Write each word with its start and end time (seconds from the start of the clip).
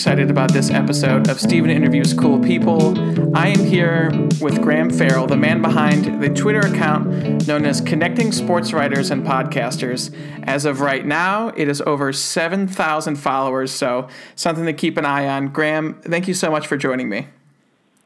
excited 0.00 0.30
about 0.30 0.50
this 0.50 0.70
episode 0.70 1.28
of 1.28 1.38
Steven 1.38 1.68
Interviews 1.68 2.14
Cool 2.14 2.38
People. 2.38 3.36
I 3.36 3.48
am 3.48 3.62
here 3.66 4.10
with 4.40 4.62
Graham 4.62 4.88
Farrell, 4.88 5.26
the 5.26 5.36
man 5.36 5.60
behind 5.60 6.22
the 6.22 6.30
Twitter 6.30 6.60
account 6.60 7.46
known 7.46 7.66
as 7.66 7.82
Connecting 7.82 8.32
Sports 8.32 8.72
Writers 8.72 9.10
and 9.10 9.26
Podcasters. 9.26 10.10
As 10.44 10.64
of 10.64 10.80
right 10.80 11.04
now, 11.04 11.48
it 11.48 11.68
is 11.68 11.82
over 11.82 12.14
7,000 12.14 13.16
followers, 13.16 13.72
so 13.72 14.08
something 14.34 14.64
to 14.64 14.72
keep 14.72 14.96
an 14.96 15.04
eye 15.04 15.28
on. 15.28 15.48
Graham, 15.48 16.00
thank 16.00 16.26
you 16.26 16.32
so 16.32 16.50
much 16.50 16.66
for 16.66 16.78
joining 16.78 17.10
me. 17.10 17.28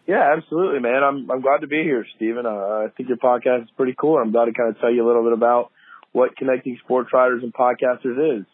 Yeah, 0.08 0.34
absolutely, 0.36 0.80
man. 0.80 1.04
I'm 1.04 1.30
I'm 1.30 1.42
glad 1.42 1.60
to 1.60 1.68
be 1.68 1.84
here, 1.84 2.04
Steven. 2.16 2.44
Uh, 2.44 2.50
I 2.50 2.88
think 2.96 3.08
your 3.08 3.18
podcast 3.18 3.62
is 3.62 3.70
pretty 3.76 3.94
cool. 3.96 4.18
I'm 4.18 4.32
glad 4.32 4.46
to 4.46 4.52
kind 4.52 4.68
of 4.68 4.80
tell 4.80 4.92
you 4.92 5.06
a 5.06 5.06
little 5.06 5.22
bit 5.22 5.32
about 5.32 5.70
what 6.10 6.36
Connecting 6.36 6.76
Sports 6.82 7.10
Writers 7.12 7.44
and 7.44 7.54
Podcasters 7.54 8.40
is. 8.40 8.46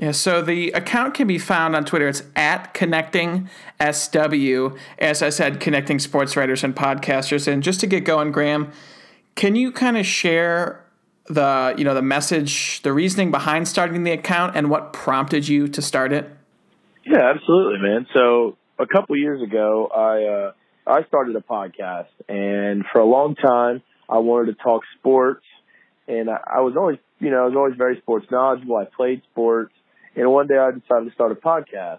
Yeah, 0.00 0.12
so 0.12 0.40
the 0.40 0.70
account 0.70 1.12
can 1.12 1.26
be 1.26 1.36
found 1.36 1.76
on 1.76 1.84
Twitter. 1.84 2.08
It's 2.08 2.22
at 2.34 2.72
connecting 2.72 3.50
SW. 3.78 4.74
As 4.98 5.22
I 5.22 5.28
said, 5.28 5.60
connecting 5.60 5.98
sports 5.98 6.38
writers 6.38 6.64
and 6.64 6.74
podcasters. 6.74 7.46
And 7.46 7.62
just 7.62 7.80
to 7.80 7.86
get 7.86 8.04
going, 8.04 8.32
Graham, 8.32 8.72
can 9.34 9.56
you 9.56 9.70
kind 9.70 9.98
of 9.98 10.06
share 10.06 10.82
the 11.26 11.74
you 11.76 11.84
know 11.84 11.92
the 11.92 12.00
message, 12.00 12.80
the 12.80 12.94
reasoning 12.94 13.30
behind 13.30 13.68
starting 13.68 14.02
the 14.04 14.12
account, 14.12 14.56
and 14.56 14.70
what 14.70 14.94
prompted 14.94 15.48
you 15.48 15.68
to 15.68 15.82
start 15.82 16.14
it? 16.14 16.30
Yeah, 17.04 17.32
absolutely, 17.34 17.86
man. 17.86 18.06
So 18.16 18.56
a 18.78 18.86
couple 18.86 19.18
years 19.18 19.42
ago, 19.42 19.90
I 19.94 20.24
uh, 20.24 20.52
I 20.98 21.04
started 21.08 21.36
a 21.36 21.40
podcast, 21.40 22.08
and 22.26 22.86
for 22.90 23.02
a 23.02 23.06
long 23.06 23.34
time, 23.34 23.82
I 24.08 24.16
wanted 24.16 24.56
to 24.56 24.62
talk 24.62 24.80
sports, 24.98 25.44
and 26.08 26.30
I, 26.30 26.40
I 26.56 26.60
was 26.60 26.74
always 26.74 26.96
you 27.18 27.28
know 27.28 27.42
I 27.42 27.44
was 27.44 27.54
always 27.54 27.74
very 27.76 27.98
sports 27.98 28.24
knowledgeable. 28.30 28.76
I 28.76 28.86
played 28.86 29.20
sports 29.30 29.74
and 30.16 30.30
one 30.30 30.46
day 30.46 30.56
I 30.56 30.70
decided 30.70 31.08
to 31.08 31.14
start 31.14 31.32
a 31.32 31.36
podcast. 31.36 31.98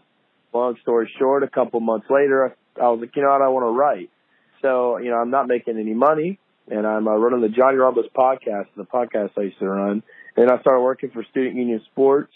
Long 0.53 0.75
story 0.81 1.09
short, 1.17 1.43
a 1.43 1.47
couple 1.47 1.79
months 1.79 2.07
later, 2.09 2.55
I 2.77 2.89
was 2.89 2.99
like, 2.99 3.15
you 3.15 3.21
know 3.21 3.29
what, 3.29 3.41
I 3.41 3.47
want 3.47 3.63
to 3.63 3.77
write. 3.77 4.09
So, 4.61 4.97
you 4.97 5.09
know, 5.09 5.17
I'm 5.17 5.31
not 5.31 5.47
making 5.47 5.77
any 5.77 5.93
money 5.93 6.39
and 6.69 6.85
I'm 6.85 7.07
uh, 7.07 7.15
running 7.15 7.41
the 7.41 7.49
Johnny 7.49 7.77
Rambos 7.77 8.11
podcast, 8.15 8.67
the 8.75 8.83
podcast 8.83 9.31
I 9.37 9.43
used 9.43 9.59
to 9.59 9.67
run. 9.67 10.03
And 10.35 10.51
I 10.51 10.59
started 10.59 10.81
working 10.81 11.09
for 11.11 11.23
Student 11.31 11.55
Union 11.55 11.81
Sports 11.91 12.33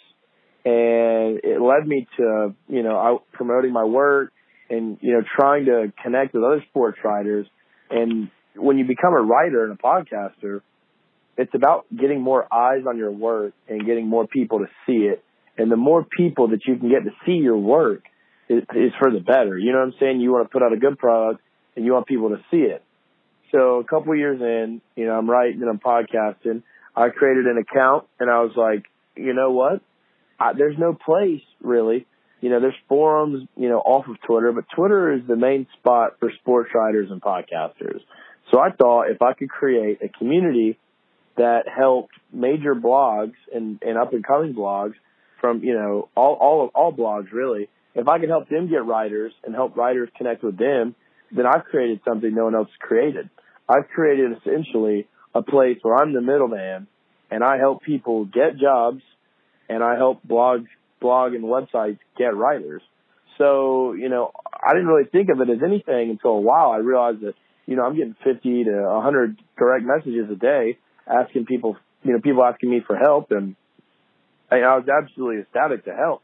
and 0.64 1.40
it 1.44 1.62
led 1.62 1.88
me 1.88 2.08
to, 2.18 2.56
you 2.68 2.84
know, 2.84 3.22
promoting 3.34 3.72
my 3.72 3.84
work 3.84 4.31
and, 4.70 4.98
you 5.02 5.14
know, 5.14 5.22
trying 5.38 5.66
to 5.66 5.94
connect 6.02 6.34
with 6.34 6.44
other 6.44 6.64
sports 6.70 6.98
writers. 7.03 7.48
And 7.90 8.31
when 8.56 8.78
you 8.78 8.86
become 8.86 9.14
a 9.14 9.22
writer 9.22 9.66
and 9.66 9.73
a 9.73 9.81
podcaster, 9.81 10.62
it's 11.38 11.53
about 11.53 11.86
getting 11.96 12.22
more 12.22 12.48
eyes 12.52 12.84
on 12.88 12.98
your 12.98 13.12
work 13.12 13.53
and 13.68 13.86
getting 13.86 14.08
more 14.08 14.26
people 14.26 14.59
to 14.59 14.66
see 14.88 15.03
it 15.03 15.23
and 15.58 15.72
the 15.72 15.78
more 15.78 16.03
people 16.03 16.50
that 16.50 16.66
you 16.66 16.78
can 16.78 16.89
get 16.89 17.03
to 17.03 17.11
see 17.25 17.34
your 17.34 17.58
work 17.58 18.03
is, 18.50 18.64
is 18.75 18.92
for 19.00 19.11
the 19.11 19.20
better. 19.20 19.58
You 19.58 19.72
know 19.72 19.80
what 19.80 19.88
I'm 19.88 19.94
saying? 20.00 20.22
You 20.22 20.31
want 20.31 20.47
to 20.47 20.52
put 20.52 20.64
out 20.64 20.73
a 20.73 20.78
good 20.78 20.97
product 20.97 21.42
and 21.75 21.86
you 21.86 21.94
want 21.94 22.08
people 22.08 22.30
to 22.30 22.38
see 22.52 22.58
it. 22.58 22.84
So 23.52 23.80
a 23.80 23.84
couple 23.84 24.12
of 24.12 24.17
years 24.17 24.42
in, 24.42 24.81
you 24.95 25.06
know, 25.06 25.14
I'm 25.14 25.30
writing 25.30 25.62
and 25.62 25.70
I'm 25.70 25.80
podcasting. 25.80 26.64
I 26.95 27.09
created 27.09 27.45
an 27.45 27.58
account 27.58 28.08
and 28.20 28.30
I 28.30 28.42
was 28.42 28.53
like, 28.56 28.86
you 29.16 29.34
know 29.34 29.52
what? 29.52 29.81
I, 30.39 30.53
there's 30.53 30.78
no 30.78 30.94
place 30.94 31.42
really. 31.62 32.06
You 32.42 32.50
know, 32.50 32.59
there's 32.59 32.75
forums, 32.90 33.47
you 33.56 33.69
know, 33.69 33.80
off 33.80 34.08
of 34.08 34.17
Twitter, 34.22 34.52
but 34.52 34.66
Twitter 34.75 35.14
is 35.14 35.22
the 35.28 35.36
main 35.36 35.67
spot 35.80 36.17
for 36.19 36.31
sports 36.42 36.69
writers 36.75 37.09
and 37.09 37.22
podcasters. 37.22 38.02
So 38.52 38.59
I 38.59 38.72
thought 38.72 39.09
if 39.09 39.22
I 39.22 39.34
could 39.34 39.50
create 39.50 40.00
a 40.02 40.09
community 40.09 40.78
that 41.38 41.64
helped 41.67 42.14
major 42.31 42.75
blogs 42.75 43.34
and, 43.53 43.81
and 43.81 43.97
up 43.97 44.13
and 44.13 44.25
coming 44.25 44.53
blogs 44.53 44.94
from 45.41 45.63
you 45.63 45.73
know 45.73 46.09
all 46.16 46.34
all 46.34 46.72
all 46.73 46.94
blogs 46.94 47.31
really. 47.31 47.69
If 47.94 48.07
I 48.09 48.19
can 48.19 48.29
help 48.29 48.50
them 48.50 48.69
get 48.69 48.85
writers 48.85 49.31
and 49.44 49.56
help 49.56 49.78
writers 49.78 50.09
connect 50.18 50.44
with 50.44 50.57
them, 50.57 50.96
then 51.31 51.46
I've 51.46 51.63
created 51.63 52.01
something 52.06 52.34
no 52.34 52.46
one 52.46 52.56
else 52.56 52.69
created. 52.79 53.29
I've 53.69 53.88
created 53.88 54.31
essentially 54.38 55.07
a 55.34 55.41
place 55.41 55.78
where 55.81 55.95
I'm 55.95 56.13
the 56.13 56.22
middleman 56.22 56.88
and 57.31 57.44
I 57.44 57.57
help 57.57 57.84
people 57.84 58.25
get 58.25 58.57
jobs 58.57 59.01
and 59.69 59.81
I 59.81 59.95
help 59.95 60.22
blogs 60.28 60.68
blog 61.00 61.34
and 61.34 61.44
websites 61.44 62.00
get 62.18 62.35
writers. 62.35 62.81
So, 63.38 63.94
you 63.94 64.09
know, 64.09 64.31
I 64.53 64.74
didn't 64.74 64.88
really 64.88 65.09
think 65.09 65.29
of 65.29 65.41
it 65.41 65.50
as 65.50 65.59
anything 65.63 66.09
until 66.12 66.31
a 66.31 66.41
while. 66.41 66.72
I 66.72 66.78
realized 66.78 67.22
that, 67.22 67.34
you 67.66 67.75
know, 67.75 67.84
I'm 67.84 67.95
getting 67.95 68.16
50 68.24 68.63
to 68.66 68.72
100 68.72 69.38
direct 69.57 69.85
messages 69.85 70.29
a 70.31 70.35
day 70.35 70.78
asking 71.07 71.45
people, 71.45 71.78
you 72.03 72.13
know, 72.13 72.19
people 72.19 72.44
asking 72.44 72.69
me 72.69 72.81
for 72.85 72.95
help 72.95 73.31
and 73.31 73.56
I, 74.51 74.57
I 74.57 74.78
was 74.78 74.88
absolutely 74.88 75.41
ecstatic 75.41 75.85
to 75.85 75.94
help. 75.94 76.22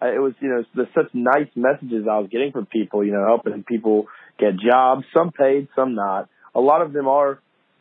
It 0.00 0.20
was, 0.20 0.34
you 0.40 0.48
know, 0.48 0.64
the 0.74 0.88
such 0.94 1.14
nice 1.14 1.48
messages 1.54 2.06
I 2.10 2.18
was 2.18 2.28
getting 2.30 2.50
from 2.50 2.66
people, 2.66 3.04
you 3.04 3.12
know, 3.12 3.24
helping 3.24 3.62
people 3.62 4.06
get 4.38 4.58
jobs, 4.58 5.04
some 5.14 5.30
paid, 5.30 5.68
some 5.76 5.94
not. 5.94 6.28
A 6.54 6.60
lot 6.60 6.82
of 6.82 6.92
them 6.92 7.06
are, 7.06 7.38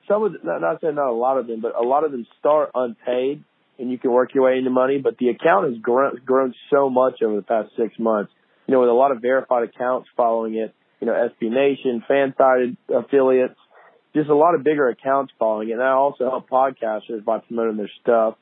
some 0.07 0.23
of, 0.23 0.33
not, 0.43 0.61
not 0.61 0.81
saying 0.81 0.95
not 0.95 1.09
a 1.09 1.13
lot 1.13 1.39
of 1.39 1.47
them, 1.47 1.61
but 1.61 1.75
a 1.75 1.81
lot 1.81 2.03
of 2.05 2.11
them 2.11 2.27
start 2.39 2.71
unpaid 2.75 3.43
and 3.79 3.91
you 3.91 3.97
can 3.97 4.11
work 4.11 4.35
your 4.35 4.43
way 4.45 4.57
into 4.57 4.69
money. 4.69 4.99
But 4.99 5.17
the 5.17 5.29
account 5.29 5.71
has 5.71 5.81
grown, 5.81 6.21
grown 6.23 6.53
so 6.69 6.91
much 6.91 7.21
over 7.23 7.35
the 7.35 7.41
past 7.41 7.69
six 7.75 7.97
months, 7.97 8.31
you 8.67 8.73
know, 8.73 8.81
with 8.81 8.89
a 8.89 8.93
lot 8.93 9.11
of 9.11 9.21
verified 9.21 9.63
accounts 9.63 10.07
following 10.15 10.55
it, 10.55 10.75
you 10.99 11.07
know, 11.07 11.13
SB 11.13 11.49
Nation, 11.49 12.03
FanSided 12.07 12.77
affiliates, 12.93 13.57
just 14.13 14.29
a 14.29 14.35
lot 14.35 14.53
of 14.53 14.63
bigger 14.63 14.87
accounts 14.89 15.33
following 15.39 15.69
it. 15.69 15.73
And 15.73 15.81
I 15.81 15.93
also 15.93 16.29
help 16.29 16.49
podcasters 16.49 17.25
by 17.25 17.39
promoting 17.39 17.77
their 17.77 17.91
stuff. 18.01 18.35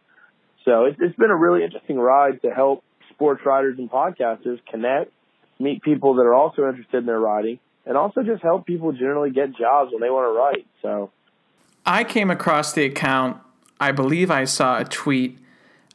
So 0.66 0.86
it's, 0.86 0.98
it's 1.00 1.16
been 1.16 1.32
a 1.32 1.36
really 1.36 1.64
interesting 1.64 1.98
ride 1.98 2.42
to 2.42 2.50
help 2.50 2.84
sports 3.12 3.42
writers 3.46 3.78
and 3.78 3.90
podcasters 3.90 4.60
connect, 4.70 5.12
meet 5.60 5.82
people 5.82 6.16
that 6.16 6.24
are 6.24 6.34
also 6.34 6.68
interested 6.68 6.98
in 6.98 7.06
their 7.06 7.20
writing, 7.20 7.60
and 7.86 7.98
also 7.98 8.24
just 8.24 8.42
help 8.42 8.66
people 8.66 8.92
generally 8.92 9.32
get 9.32 9.56
jobs 9.56 9.92
when 9.92 10.02
they 10.02 10.10
want 10.10 10.28
to 10.28 10.38
write. 10.38 10.68
So 10.82 11.12
I 11.86 12.04
came 12.04 12.30
across 12.30 12.74
the 12.74 12.86
account. 12.86 13.42
I 13.80 13.92
believe 13.92 14.30
I 14.30 14.44
saw 14.44 14.80
a 14.80 14.86
tweet. 14.86 15.40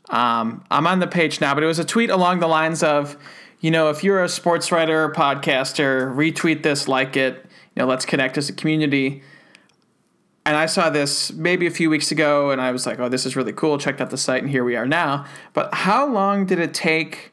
Um, 0.09 0.65
I'm 0.71 0.87
on 0.87 1.01
the 1.01 1.07
page 1.07 1.41
now, 1.41 1.55
but 1.55 1.63
it 1.63 1.67
was 1.67 1.79
a 1.79 1.85
tweet 1.85 2.11
along 2.11 2.41
the 2.41 2.47
lines 2.47 2.83
of, 2.83 3.17
you 3.61 3.71
know, 3.71 3.91
if 3.91 4.05
you're 4.05 4.23
a 4.23 4.29
sports 4.29 4.73
writer 4.73 5.05
or 5.05 5.13
podcaster, 5.13 6.15
retweet 6.15 6.63
this, 6.63 6.89
like 6.89 7.17
it. 7.17 7.47
You 7.75 7.83
know, 7.83 7.87
let's 7.87 8.05
connect 8.05 8.37
as 8.39 8.49
a 8.49 8.53
community 8.53 9.23
and 10.47 10.57
I 10.57 10.67
saw 10.67 10.91
this 10.91 11.33
maybe 11.33 11.67
a 11.67 11.71
few 11.71 11.89
weeks 11.89 12.11
ago, 12.11 12.51
and 12.51 12.61
I 12.61 12.71
was 12.71 12.87
like, 12.87 12.99
"Oh, 12.99 13.09
this 13.09 13.25
is 13.25 13.35
really 13.37 13.53
cool." 13.53 13.79
Checked 13.79 14.01
out 14.01 14.11
the 14.11 14.19
site, 14.19 14.43
and 14.43 14.51
here 14.51 14.65
we 14.65 14.77
are 14.77 14.87
now. 14.87 15.25
But 15.55 15.73
how 15.73 16.07
long 16.07 16.45
did 16.45 16.59
it 16.59 16.75
take 16.75 17.33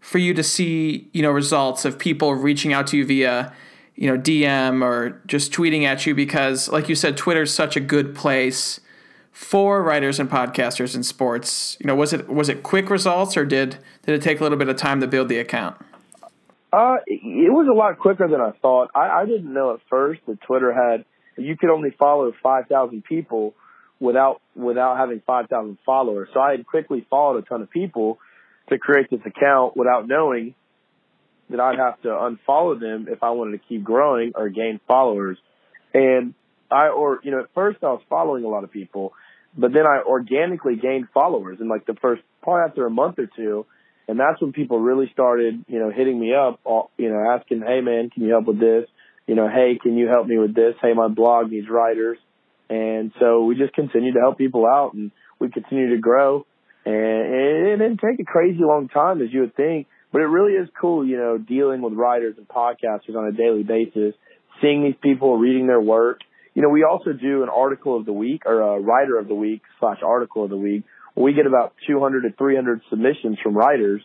for 0.00 0.18
you 0.18 0.32
to 0.34 0.42
see, 0.42 1.10
you 1.12 1.22
know, 1.22 1.30
results 1.30 1.84
of 1.84 1.98
people 1.98 2.34
reaching 2.34 2.72
out 2.72 2.86
to 2.88 2.96
you 2.96 3.04
via, 3.04 3.52
you 3.94 4.08
know, 4.08 4.18
DM 4.18 4.82
or 4.82 5.20
just 5.26 5.52
tweeting 5.52 5.84
at 5.84 6.06
you? 6.06 6.14
Because, 6.14 6.68
like 6.70 6.88
you 6.88 6.94
said, 6.94 7.16
Twitter's 7.16 7.52
such 7.52 7.76
a 7.76 7.80
good 7.80 8.14
place 8.14 8.80
for 9.32 9.82
writers 9.82 10.18
and 10.18 10.30
podcasters 10.30 10.96
in 10.96 11.02
sports. 11.02 11.76
You 11.78 11.86
know, 11.86 11.94
was 11.94 12.14
it 12.14 12.26
was 12.28 12.48
it 12.48 12.62
quick 12.62 12.88
results, 12.88 13.36
or 13.36 13.44
did 13.44 13.76
did 14.06 14.14
it 14.14 14.22
take 14.22 14.40
a 14.40 14.42
little 14.42 14.58
bit 14.58 14.70
of 14.70 14.76
time 14.76 15.00
to 15.02 15.06
build 15.06 15.28
the 15.28 15.38
account? 15.38 15.76
Uh, 16.72 16.96
it 17.06 17.52
was 17.52 17.68
a 17.68 17.72
lot 17.74 17.98
quicker 17.98 18.26
than 18.26 18.40
I 18.40 18.52
thought. 18.62 18.90
I, 18.94 19.20
I 19.20 19.26
didn't 19.26 19.52
know 19.52 19.74
at 19.74 19.80
first 19.88 20.20
that 20.26 20.40
Twitter 20.40 20.72
had 20.72 21.04
you 21.36 21.56
could 21.56 21.70
only 21.70 21.90
follow 21.98 22.32
5,000 22.42 23.04
people 23.04 23.54
without 24.00 24.40
without 24.54 24.98
having 24.98 25.22
5,000 25.26 25.78
followers. 25.84 26.28
So 26.34 26.40
I 26.40 26.52
had 26.52 26.66
quickly 26.66 27.06
followed 27.08 27.38
a 27.38 27.42
ton 27.42 27.62
of 27.62 27.70
people 27.70 28.18
to 28.68 28.78
create 28.78 29.10
this 29.10 29.20
account 29.24 29.76
without 29.76 30.06
knowing 30.06 30.54
that 31.50 31.60
I'd 31.60 31.78
have 31.78 32.00
to 32.02 32.08
unfollow 32.08 32.78
them 32.78 33.06
if 33.08 33.22
I 33.22 33.30
wanted 33.30 33.60
to 33.60 33.64
keep 33.68 33.84
growing 33.84 34.32
or 34.34 34.48
gain 34.48 34.80
followers. 34.86 35.38
And 35.94 36.34
I 36.70 36.88
or 36.88 37.20
you 37.22 37.30
know 37.30 37.40
at 37.40 37.54
first 37.54 37.78
I 37.82 37.86
was 37.86 38.02
following 38.08 38.44
a 38.44 38.48
lot 38.48 38.64
of 38.64 38.72
people, 38.72 39.12
but 39.56 39.72
then 39.72 39.86
I 39.86 40.02
organically 40.06 40.76
gained 40.76 41.08
followers 41.14 41.58
in 41.60 41.68
like 41.68 41.86
the 41.86 41.94
first 41.94 42.22
probably 42.42 42.68
after 42.68 42.86
a 42.86 42.90
month 42.90 43.18
or 43.18 43.28
two. 43.34 43.66
And 44.08 44.20
that's 44.20 44.40
when 44.40 44.52
people 44.52 44.78
really 44.78 45.10
started, 45.12 45.64
you 45.66 45.80
know, 45.80 45.90
hitting 45.90 46.20
me 46.20 46.32
up, 46.32 46.60
you 46.96 47.10
know, 47.10 47.28
asking, 47.28 47.62
"Hey, 47.62 47.80
man, 47.80 48.10
can 48.10 48.22
you 48.22 48.30
help 48.30 48.46
with 48.46 48.60
this? 48.60 48.88
You 49.26 49.34
know, 49.34 49.48
hey, 49.48 49.78
can 49.82 49.96
you 49.96 50.08
help 50.08 50.26
me 50.26 50.38
with 50.38 50.54
this? 50.54 50.74
Hey, 50.80 50.92
my 50.94 51.08
blog 51.08 51.50
needs 51.50 51.68
writers. 51.68 52.18
And 52.68 53.12
so 53.20 53.44
we 53.44 53.56
just 53.56 53.74
continue 53.74 54.12
to 54.12 54.20
help 54.20 54.38
people 54.38 54.66
out 54.66 54.94
and 54.94 55.10
we 55.38 55.50
continue 55.50 55.94
to 55.94 56.00
grow. 56.00 56.46
And 56.84 56.94
it 56.94 57.76
didn't 57.78 57.98
take 57.98 58.20
a 58.20 58.24
crazy 58.24 58.60
long 58.60 58.88
time 58.88 59.20
as 59.20 59.28
you 59.32 59.40
would 59.40 59.56
think, 59.56 59.88
but 60.12 60.20
it 60.20 60.26
really 60.26 60.52
is 60.52 60.68
cool, 60.80 61.04
you 61.04 61.16
know, 61.16 61.36
dealing 61.38 61.82
with 61.82 61.94
writers 61.94 62.36
and 62.38 62.46
podcasters 62.46 63.16
on 63.16 63.26
a 63.26 63.32
daily 63.32 63.64
basis, 63.64 64.14
seeing 64.62 64.84
these 64.84 64.94
people, 65.02 65.36
reading 65.36 65.66
their 65.66 65.80
work. 65.80 66.20
You 66.54 66.62
know, 66.62 66.68
we 66.68 66.84
also 66.84 67.12
do 67.12 67.42
an 67.42 67.48
article 67.48 67.96
of 67.96 68.06
the 68.06 68.12
week 68.12 68.42
or 68.46 68.60
a 68.60 68.80
writer 68.80 69.18
of 69.18 69.28
the 69.28 69.34
week 69.34 69.62
slash 69.80 69.98
article 70.04 70.44
of 70.44 70.50
the 70.50 70.56
week. 70.56 70.84
We 71.16 71.34
get 71.34 71.46
about 71.46 71.74
200 71.88 72.22
to 72.22 72.30
300 72.36 72.82
submissions 72.88 73.38
from 73.42 73.56
writers 73.56 74.02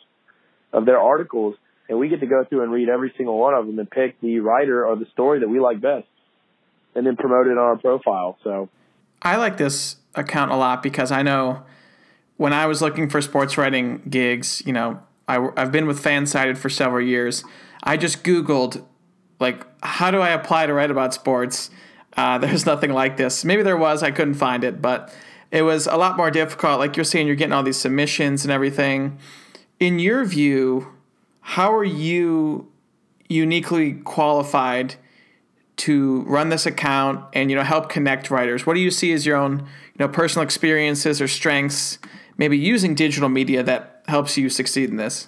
of 0.73 0.85
their 0.85 0.99
articles 0.99 1.55
and 1.91 1.99
we 1.99 2.07
get 2.07 2.21
to 2.21 2.25
go 2.25 2.45
through 2.45 2.63
and 2.63 2.71
read 2.71 2.87
every 2.87 3.13
single 3.17 3.37
one 3.37 3.53
of 3.53 3.67
them 3.67 3.77
and 3.77 3.91
pick 3.91 4.19
the 4.21 4.39
writer 4.39 4.85
or 4.85 4.95
the 4.95 5.05
story 5.11 5.41
that 5.41 5.49
we 5.49 5.59
like 5.59 5.81
best, 5.81 6.07
and 6.95 7.05
then 7.05 7.17
promote 7.17 7.47
it 7.47 7.51
on 7.51 7.57
our 7.57 7.77
profile. 7.77 8.37
So, 8.45 8.69
I 9.21 9.35
like 9.35 9.57
this 9.57 9.97
account 10.15 10.51
a 10.51 10.55
lot 10.55 10.81
because 10.81 11.11
I 11.11 11.21
know 11.21 11.63
when 12.37 12.53
I 12.53 12.65
was 12.65 12.81
looking 12.81 13.09
for 13.09 13.21
sports 13.21 13.57
writing 13.57 14.03
gigs, 14.09 14.63
you 14.65 14.71
know, 14.71 15.01
I, 15.27 15.49
I've 15.57 15.73
been 15.73 15.85
with 15.85 16.01
Fansided 16.01 16.57
for 16.57 16.69
several 16.69 17.05
years. 17.05 17.43
I 17.83 17.97
just 17.97 18.23
Googled, 18.23 18.85
like, 19.41 19.67
how 19.83 20.11
do 20.11 20.21
I 20.21 20.29
apply 20.29 20.67
to 20.67 20.73
write 20.73 20.91
about 20.91 21.13
sports? 21.13 21.71
Uh, 22.15 22.37
there's 22.39 22.65
nothing 22.65 22.93
like 22.93 23.17
this. 23.17 23.43
Maybe 23.43 23.63
there 23.63 23.77
was, 23.77 24.01
I 24.01 24.11
couldn't 24.11 24.35
find 24.35 24.63
it, 24.63 24.81
but 24.81 25.13
it 25.51 25.63
was 25.63 25.87
a 25.87 25.97
lot 25.97 26.15
more 26.15 26.31
difficult. 26.31 26.79
Like 26.79 26.95
you're 26.95 27.03
saying, 27.03 27.27
you're 27.27 27.35
getting 27.35 27.51
all 27.51 27.63
these 27.63 27.81
submissions 27.81 28.45
and 28.45 28.51
everything. 28.51 29.19
In 29.77 29.99
your 29.99 30.23
view, 30.23 30.87
how 31.41 31.73
are 31.73 31.83
you 31.83 32.71
uniquely 33.29 33.93
qualified 33.93 34.95
to 35.77 36.21
run 36.23 36.49
this 36.49 36.65
account 36.65 37.25
and 37.33 37.49
you 37.49 37.55
know 37.55 37.63
help 37.63 37.89
connect 37.89 38.29
writers? 38.29 38.65
What 38.65 38.75
do 38.75 38.79
you 38.79 38.91
see 38.91 39.11
as 39.13 39.25
your 39.25 39.37
own 39.37 39.59
you 39.59 39.99
know 39.99 40.07
personal 40.07 40.43
experiences 40.43 41.21
or 41.21 41.27
strengths, 41.27 41.99
maybe 42.37 42.57
using 42.57 42.95
digital 42.95 43.29
media 43.29 43.63
that 43.63 44.03
helps 44.07 44.37
you 44.37 44.49
succeed 44.49 44.89
in 44.89 44.97
this? 44.97 45.27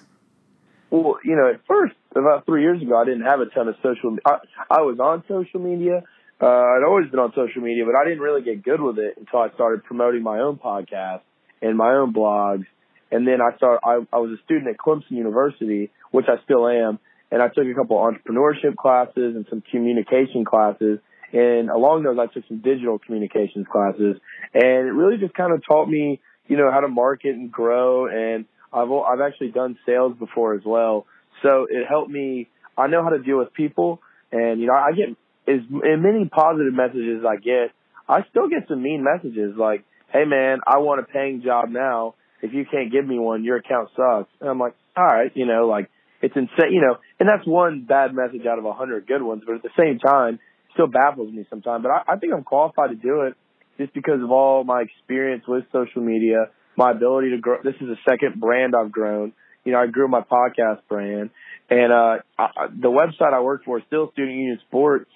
Well, 0.90 1.18
you 1.24 1.34
know, 1.34 1.48
at 1.48 1.60
first, 1.66 1.94
about 2.14 2.46
three 2.46 2.62
years 2.62 2.80
ago, 2.80 2.96
I 2.96 3.04
didn't 3.04 3.22
have 3.22 3.40
a 3.40 3.46
ton 3.46 3.66
of 3.68 3.74
social. 3.82 4.16
I, 4.24 4.38
I 4.70 4.80
was 4.82 5.00
on 5.00 5.24
social 5.26 5.58
media. 5.58 6.04
Uh, 6.40 6.46
I'd 6.46 6.84
always 6.86 7.10
been 7.10 7.20
on 7.20 7.32
social 7.34 7.62
media, 7.62 7.84
but 7.84 7.96
I 7.96 8.04
didn't 8.04 8.20
really 8.20 8.42
get 8.42 8.62
good 8.62 8.80
with 8.80 8.98
it 8.98 9.16
until 9.16 9.40
I 9.40 9.50
started 9.54 9.82
promoting 9.84 10.22
my 10.22 10.40
own 10.40 10.56
podcast 10.56 11.22
and 11.62 11.76
my 11.76 11.92
own 11.94 12.12
blogs. 12.12 12.66
And 13.10 13.26
then 13.26 13.40
I 13.40 13.56
started. 13.56 13.80
I, 13.84 14.00
I 14.12 14.18
was 14.18 14.38
a 14.38 14.42
student 14.44 14.68
at 14.68 14.76
Clemson 14.76 15.12
University, 15.12 15.90
which 16.10 16.26
I 16.28 16.42
still 16.44 16.66
am, 16.68 16.98
and 17.30 17.42
I 17.42 17.48
took 17.48 17.66
a 17.66 17.74
couple 17.74 17.96
entrepreneurship 17.96 18.76
classes 18.76 19.36
and 19.36 19.46
some 19.50 19.62
communication 19.70 20.44
classes. 20.44 20.98
And 21.32 21.68
along 21.68 22.04
those, 22.04 22.16
I 22.18 22.32
took 22.32 22.46
some 22.46 22.58
digital 22.58 22.98
communications 22.98 23.66
classes, 23.70 24.16
and 24.54 24.88
it 24.88 24.92
really 24.92 25.18
just 25.18 25.34
kind 25.34 25.52
of 25.52 25.62
taught 25.66 25.88
me, 25.88 26.20
you 26.46 26.56
know, 26.56 26.70
how 26.70 26.80
to 26.80 26.88
market 26.88 27.34
and 27.34 27.50
grow. 27.50 28.06
And 28.06 28.46
I've 28.72 28.90
I've 28.90 29.20
actually 29.20 29.50
done 29.50 29.78
sales 29.84 30.16
before 30.18 30.54
as 30.54 30.62
well, 30.64 31.06
so 31.42 31.66
it 31.68 31.86
helped 31.88 32.10
me. 32.10 32.48
I 32.76 32.86
know 32.88 33.02
how 33.02 33.10
to 33.10 33.18
deal 33.18 33.38
with 33.38 33.52
people, 33.52 34.00
and 34.32 34.60
you 34.60 34.66
know, 34.66 34.74
I 34.74 34.92
get 34.92 35.08
as, 35.52 35.60
as 35.60 35.98
many 35.98 36.28
positive 36.28 36.72
messages 36.72 37.20
as 37.20 37.26
I 37.26 37.36
get. 37.36 37.70
I 38.08 38.20
still 38.30 38.48
get 38.48 38.68
some 38.68 38.82
mean 38.82 39.02
messages 39.02 39.56
like, 39.56 39.84
"Hey 40.12 40.24
man, 40.24 40.58
I 40.66 40.78
want 40.78 41.00
a 41.00 41.04
paying 41.04 41.42
job 41.42 41.68
now. 41.68 42.14
If 42.44 42.52
you 42.52 42.64
can't 42.70 42.92
give 42.92 43.06
me 43.06 43.18
one, 43.18 43.42
your 43.42 43.56
account 43.56 43.88
sucks." 43.96 44.30
And 44.40 44.48
I'm 44.48 44.58
like, 44.58 44.74
"All 44.96 45.04
right, 45.04 45.32
you 45.34 45.46
know, 45.46 45.66
like 45.66 45.90
it's 46.24 46.36
insane, 46.36 46.72
you 46.72 46.80
know, 46.80 46.96
and 47.20 47.28
that's 47.28 47.46
one 47.46 47.84
bad 47.86 48.14
message 48.14 48.46
out 48.46 48.58
of 48.58 48.64
a 48.64 48.72
hundred 48.72 49.06
good 49.06 49.22
ones. 49.22 49.42
But 49.46 49.56
at 49.56 49.62
the 49.62 49.74
same 49.78 49.98
time, 49.98 50.34
it 50.34 50.40
still 50.72 50.86
baffles 50.86 51.32
me 51.32 51.46
sometimes. 51.50 51.82
But 51.82 51.90
I, 51.90 52.14
I 52.14 52.16
think 52.16 52.32
I'm 52.32 52.44
qualified 52.44 52.90
to 52.90 52.96
do 52.96 53.22
it 53.22 53.34
just 53.78 53.92
because 53.92 54.22
of 54.22 54.30
all 54.30 54.64
my 54.64 54.82
experience 54.82 55.44
with 55.46 55.64
social 55.72 56.02
media, 56.02 56.50
my 56.76 56.92
ability 56.92 57.30
to 57.30 57.38
grow. 57.38 57.58
This 57.62 57.74
is 57.74 57.88
the 57.88 57.98
second 58.08 58.40
brand 58.40 58.74
I've 58.74 58.92
grown. 58.92 59.32
You 59.64 59.72
know, 59.72 59.78
I 59.78 59.86
grew 59.86 60.08
my 60.08 60.20
podcast 60.20 60.80
brand, 60.88 61.30
and 61.70 61.92
uh, 61.92 62.16
I, 62.38 62.66
the 62.68 62.90
website 62.90 63.32
I 63.32 63.40
work 63.40 63.64
for, 63.64 63.80
still 63.86 64.10
Student 64.12 64.36
Union 64.36 64.58
Sports. 64.68 65.10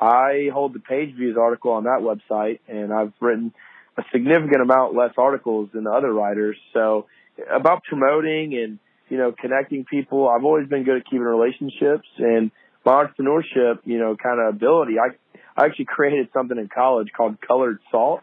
I 0.00 0.48
hold 0.52 0.74
the 0.74 0.80
page 0.80 1.14
views 1.14 1.36
article 1.40 1.72
on 1.72 1.84
that 1.84 2.00
website, 2.00 2.60
and 2.68 2.92
I've 2.92 3.12
written 3.20 3.54
a 3.96 4.02
significant 4.12 4.62
amount 4.62 4.94
less 4.94 5.12
articles 5.16 5.70
than 5.72 5.84
the 5.84 5.90
other 5.90 6.12
writers. 6.12 6.56
So 6.72 7.06
about 7.50 7.84
promoting 7.84 8.54
and 8.54 8.78
you 9.08 9.18
know, 9.18 9.32
connecting 9.32 9.84
people. 9.84 10.28
I've 10.28 10.44
always 10.44 10.68
been 10.68 10.84
good 10.84 10.96
at 10.96 11.04
keeping 11.04 11.20
relationships 11.20 12.08
and 12.18 12.50
my 12.84 13.04
entrepreneurship, 13.04 13.80
you 13.84 13.98
know, 13.98 14.16
kind 14.16 14.40
of 14.40 14.54
ability. 14.54 14.94
I, 14.98 15.14
I 15.56 15.66
actually 15.66 15.86
created 15.86 16.28
something 16.32 16.58
in 16.58 16.68
college 16.68 17.08
called 17.16 17.36
colored 17.40 17.78
salt. 17.90 18.22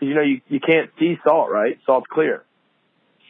You 0.00 0.14
know, 0.14 0.22
you, 0.22 0.40
you 0.48 0.60
can't 0.60 0.90
see 0.98 1.16
salt, 1.26 1.50
right? 1.50 1.78
Salt's 1.84 2.06
clear. 2.10 2.44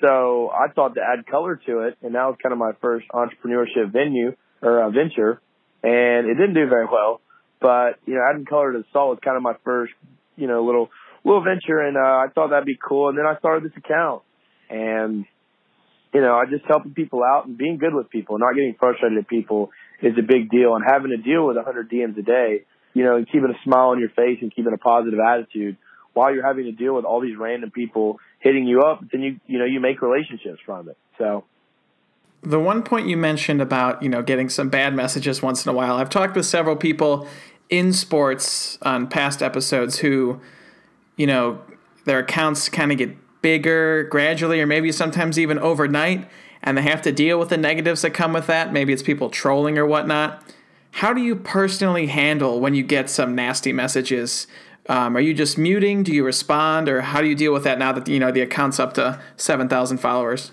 So 0.02 0.50
I 0.50 0.70
thought 0.72 0.94
to 0.94 1.00
add 1.00 1.26
color 1.26 1.60
to 1.66 1.80
it, 1.80 1.98
and 2.02 2.14
that 2.14 2.24
was 2.24 2.36
kind 2.42 2.52
of 2.52 2.58
my 2.58 2.72
first 2.80 3.06
entrepreneurship 3.12 3.90
venue 3.92 4.36
or 4.62 4.84
uh, 4.84 4.90
venture, 4.90 5.40
and 5.82 6.28
it 6.28 6.34
didn't 6.34 6.54
do 6.54 6.68
very 6.68 6.86
well. 6.86 7.20
But 7.60 7.98
you 8.06 8.14
know, 8.14 8.20
adding 8.28 8.44
color 8.44 8.72
to 8.72 8.84
salt 8.92 9.10
was 9.10 9.18
kind 9.24 9.36
of 9.36 9.42
my 9.42 9.54
first, 9.64 9.92
you 10.36 10.46
know, 10.46 10.64
little 10.64 10.90
little 11.28 11.44
venture, 11.44 11.80
and 11.80 11.96
uh, 11.96 12.00
I 12.00 12.26
thought 12.34 12.50
that'd 12.50 12.66
be 12.66 12.78
cool. 12.82 13.08
And 13.08 13.18
then 13.18 13.26
I 13.26 13.38
started 13.38 13.64
this 13.64 13.76
account, 13.76 14.22
and 14.68 15.26
you 16.12 16.20
know, 16.20 16.34
I 16.34 16.46
just 16.46 16.64
helping 16.66 16.94
people 16.94 17.22
out 17.22 17.46
and 17.46 17.56
being 17.56 17.76
good 17.76 17.94
with 17.94 18.10
people, 18.10 18.38
not 18.38 18.54
getting 18.54 18.74
frustrated 18.78 19.18
at 19.18 19.28
people 19.28 19.70
is 20.00 20.14
a 20.18 20.22
big 20.22 20.50
deal. 20.50 20.74
And 20.74 20.84
having 20.84 21.10
to 21.10 21.16
deal 21.18 21.46
with 21.46 21.56
100 21.56 21.90
DMs 21.90 22.18
a 22.18 22.22
day, 22.22 22.64
you 22.94 23.04
know, 23.04 23.16
and 23.16 23.26
keeping 23.26 23.50
a 23.50 23.62
smile 23.64 23.90
on 23.90 24.00
your 24.00 24.08
face 24.10 24.38
and 24.40 24.54
keeping 24.54 24.72
a 24.72 24.78
positive 24.78 25.18
attitude 25.20 25.76
while 26.14 26.34
you're 26.34 26.46
having 26.46 26.64
to 26.64 26.72
deal 26.72 26.94
with 26.94 27.04
all 27.04 27.20
these 27.20 27.36
random 27.36 27.70
people 27.70 28.18
hitting 28.40 28.66
you 28.66 28.82
up, 28.82 29.04
then 29.12 29.20
you, 29.20 29.40
you 29.46 29.58
know, 29.58 29.64
you 29.64 29.80
make 29.80 30.00
relationships 30.02 30.60
from 30.64 30.88
it. 30.88 30.96
So. 31.18 31.44
The 32.42 32.58
one 32.58 32.82
point 32.82 33.08
you 33.08 33.16
mentioned 33.16 33.60
about, 33.60 34.02
you 34.02 34.08
know, 34.08 34.22
getting 34.22 34.48
some 34.48 34.68
bad 34.68 34.94
messages 34.94 35.42
once 35.42 35.66
in 35.66 35.70
a 35.70 35.72
while, 35.72 35.96
I've 35.96 36.10
talked 36.10 36.36
with 36.36 36.46
several 36.46 36.76
people 36.76 37.26
in 37.68 37.92
sports 37.92 38.78
on 38.82 39.08
past 39.08 39.42
episodes 39.42 39.98
who, 39.98 40.40
you 41.18 41.26
know, 41.26 41.60
their 42.06 42.20
accounts 42.20 42.70
kind 42.70 42.90
of 42.90 42.96
get 42.96 43.14
bigger 43.42 44.04
gradually 44.04 44.60
or 44.62 44.66
maybe 44.66 44.90
sometimes 44.90 45.38
even 45.38 45.58
overnight 45.58 46.28
and 46.62 46.76
they 46.76 46.82
have 46.82 47.02
to 47.02 47.12
deal 47.12 47.38
with 47.38 47.50
the 47.50 47.56
negatives 47.56 48.02
that 48.02 48.10
come 48.10 48.32
with 48.32 48.46
that. 48.46 48.72
Maybe 48.72 48.92
it's 48.92 49.02
people 49.02 49.30
trolling 49.30 49.78
or 49.78 49.86
whatnot. 49.86 50.42
How 50.92 51.12
do 51.12 51.20
you 51.20 51.36
personally 51.36 52.06
handle 52.06 52.60
when 52.60 52.74
you 52.74 52.82
get 52.82 53.10
some 53.10 53.34
nasty 53.34 53.72
messages? 53.72 54.46
Um, 54.88 55.16
are 55.16 55.20
you 55.20 55.34
just 55.34 55.58
muting? 55.58 56.02
Do 56.02 56.12
you 56.12 56.24
respond, 56.24 56.88
or 56.88 57.02
how 57.02 57.20
do 57.20 57.28
you 57.28 57.34
deal 57.34 57.52
with 57.52 57.62
that 57.64 57.78
now 57.78 57.92
that 57.92 58.08
you 58.08 58.18
know 58.18 58.32
the 58.32 58.40
account's 58.40 58.80
up 58.80 58.94
to 58.94 59.20
seven 59.36 59.68
thousand 59.68 59.98
followers? 59.98 60.50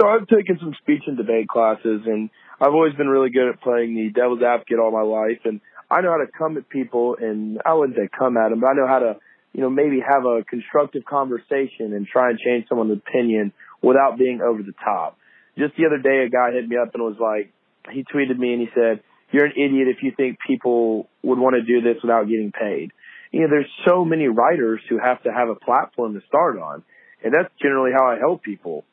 So 0.00 0.08
I've 0.08 0.26
taken 0.26 0.58
some 0.58 0.74
speech 0.80 1.02
and 1.06 1.18
debate 1.18 1.48
classes, 1.48 2.02
and 2.06 2.30
I've 2.60 2.72
always 2.72 2.94
been 2.94 3.08
really 3.08 3.28
good 3.28 3.48
at 3.48 3.60
playing 3.60 3.94
the 3.94 4.08
devil's 4.08 4.42
advocate 4.42 4.78
all 4.78 4.90
my 4.90 5.02
life, 5.02 5.40
and 5.44 5.60
I 5.90 6.00
know 6.00 6.12
how 6.12 6.16
to 6.16 6.26
come 6.26 6.56
at 6.56 6.68
people, 6.70 7.16
and 7.20 7.60
I 7.66 7.74
wouldn't 7.74 7.96
say 7.96 8.08
come 8.08 8.38
at 8.38 8.48
them, 8.48 8.60
but 8.60 8.68
I 8.68 8.72
know 8.72 8.86
how 8.86 9.00
to 9.00 9.16
you 9.56 9.62
know, 9.62 9.70
maybe 9.70 10.00
have 10.06 10.26
a 10.26 10.44
constructive 10.44 11.06
conversation 11.06 11.94
and 11.94 12.06
try 12.06 12.28
and 12.28 12.38
change 12.38 12.68
someone's 12.68 12.92
opinion 12.92 13.54
without 13.80 14.18
being 14.18 14.42
over 14.42 14.62
the 14.62 14.74
top. 14.84 15.16
Just 15.56 15.74
the 15.78 15.86
other 15.86 15.96
day, 15.96 16.26
a 16.26 16.28
guy 16.28 16.52
hit 16.52 16.68
me 16.68 16.76
up 16.76 16.92
and 16.92 17.02
was 17.02 17.16
like, 17.18 17.50
he 17.90 18.04
tweeted 18.04 18.36
me 18.36 18.52
and 18.52 18.60
he 18.60 18.68
said, 18.74 19.00
you're 19.32 19.46
an 19.46 19.52
idiot 19.56 19.88
if 19.88 20.02
you 20.02 20.12
think 20.14 20.36
people 20.46 21.08
would 21.22 21.38
want 21.38 21.56
to 21.56 21.62
do 21.62 21.80
this 21.80 22.02
without 22.02 22.28
getting 22.28 22.52
paid. 22.52 22.92
You 23.32 23.40
know, 23.40 23.46
there's 23.48 23.70
so 23.86 24.04
many 24.04 24.28
writers 24.28 24.82
who 24.90 24.98
have 24.98 25.22
to 25.22 25.32
have 25.32 25.48
a 25.48 25.54
platform 25.54 26.12
to 26.12 26.26
start 26.28 26.58
on. 26.58 26.84
And 27.24 27.32
that's 27.32 27.50
generally 27.58 27.92
how 27.96 28.06
I 28.08 28.18
help 28.18 28.42
people. 28.42 28.84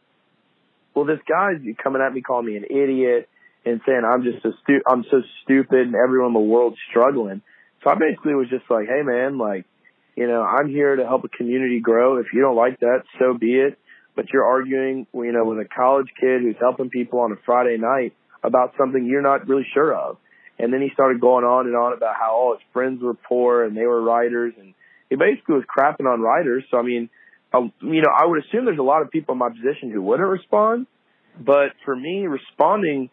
Well, 0.95 1.03
this 1.03 1.19
guy's 1.27 1.59
coming 1.83 2.01
at 2.01 2.13
me 2.13 2.21
calling 2.21 2.45
me 2.45 2.55
an 2.55 2.63
idiot 2.63 3.27
and 3.65 3.81
saying 3.85 4.03
I'm 4.07 4.23
just 4.23 4.45
a 4.45 4.51
stu- 4.63 4.83
I'm 4.87 5.03
so 5.11 5.23
stupid 5.43 5.87
and 5.87 5.95
everyone 5.95 6.29
in 6.29 6.33
the 6.33 6.39
world's 6.39 6.77
struggling. 6.89 7.41
So 7.83 7.89
I 7.89 7.95
basically 7.95 8.33
was 8.33 8.47
just 8.49 8.63
like, 8.69 8.87
hey 8.87 9.01
man, 9.03 9.37
like, 9.37 9.65
you 10.15 10.27
know, 10.27 10.41
I'm 10.43 10.69
here 10.69 10.95
to 10.95 11.03
help 11.05 11.23
a 11.23 11.29
community 11.29 11.79
grow. 11.79 12.17
If 12.17 12.27
you 12.33 12.41
don't 12.41 12.55
like 12.55 12.79
that, 12.81 13.03
so 13.19 13.37
be 13.37 13.55
it. 13.55 13.77
But 14.15 14.25
you're 14.31 14.45
arguing, 14.45 15.07
you 15.13 15.31
know, 15.31 15.43
with 15.43 15.57
a 15.59 15.65
college 15.65 16.07
kid 16.19 16.41
who's 16.41 16.55
helping 16.59 16.91
people 16.91 17.19
on 17.19 17.31
a 17.31 17.35
Friday 17.45 17.77
night 17.77 18.13
about 18.43 18.73
something 18.77 19.05
you're 19.05 19.23
not 19.23 19.47
really 19.47 19.65
sure 19.73 19.95
of. 19.95 20.17
And 20.59 20.71
then 20.71 20.81
he 20.81 20.89
started 20.93 21.19
going 21.19 21.45
on 21.45 21.65
and 21.65 21.75
on 21.75 21.93
about 21.93 22.15
how 22.15 22.35
all 22.35 22.53
his 22.53 22.61
friends 22.73 23.01
were 23.01 23.15
poor 23.15 23.63
and 23.63 23.75
they 23.75 23.87
were 23.87 24.01
writers, 24.01 24.53
and 24.59 24.75
he 25.09 25.15
basically 25.15 25.55
was 25.55 25.63
crapping 25.65 26.05
on 26.05 26.21
writers. 26.21 26.63
So 26.69 26.77
I 26.77 26.83
mean, 26.83 27.09
um, 27.53 27.73
you 27.81 28.01
know, 28.01 28.11
I 28.15 28.25
would 28.25 28.43
assume 28.45 28.65
there's 28.65 28.77
a 28.77 28.83
lot 28.83 29.01
of 29.01 29.09
people 29.09 29.33
in 29.33 29.39
my 29.39 29.49
position 29.49 29.91
who 29.91 30.01
wouldn't 30.01 30.29
respond. 30.29 30.85
But 31.39 31.73
for 31.85 31.95
me, 31.95 32.27
responding, 32.27 33.09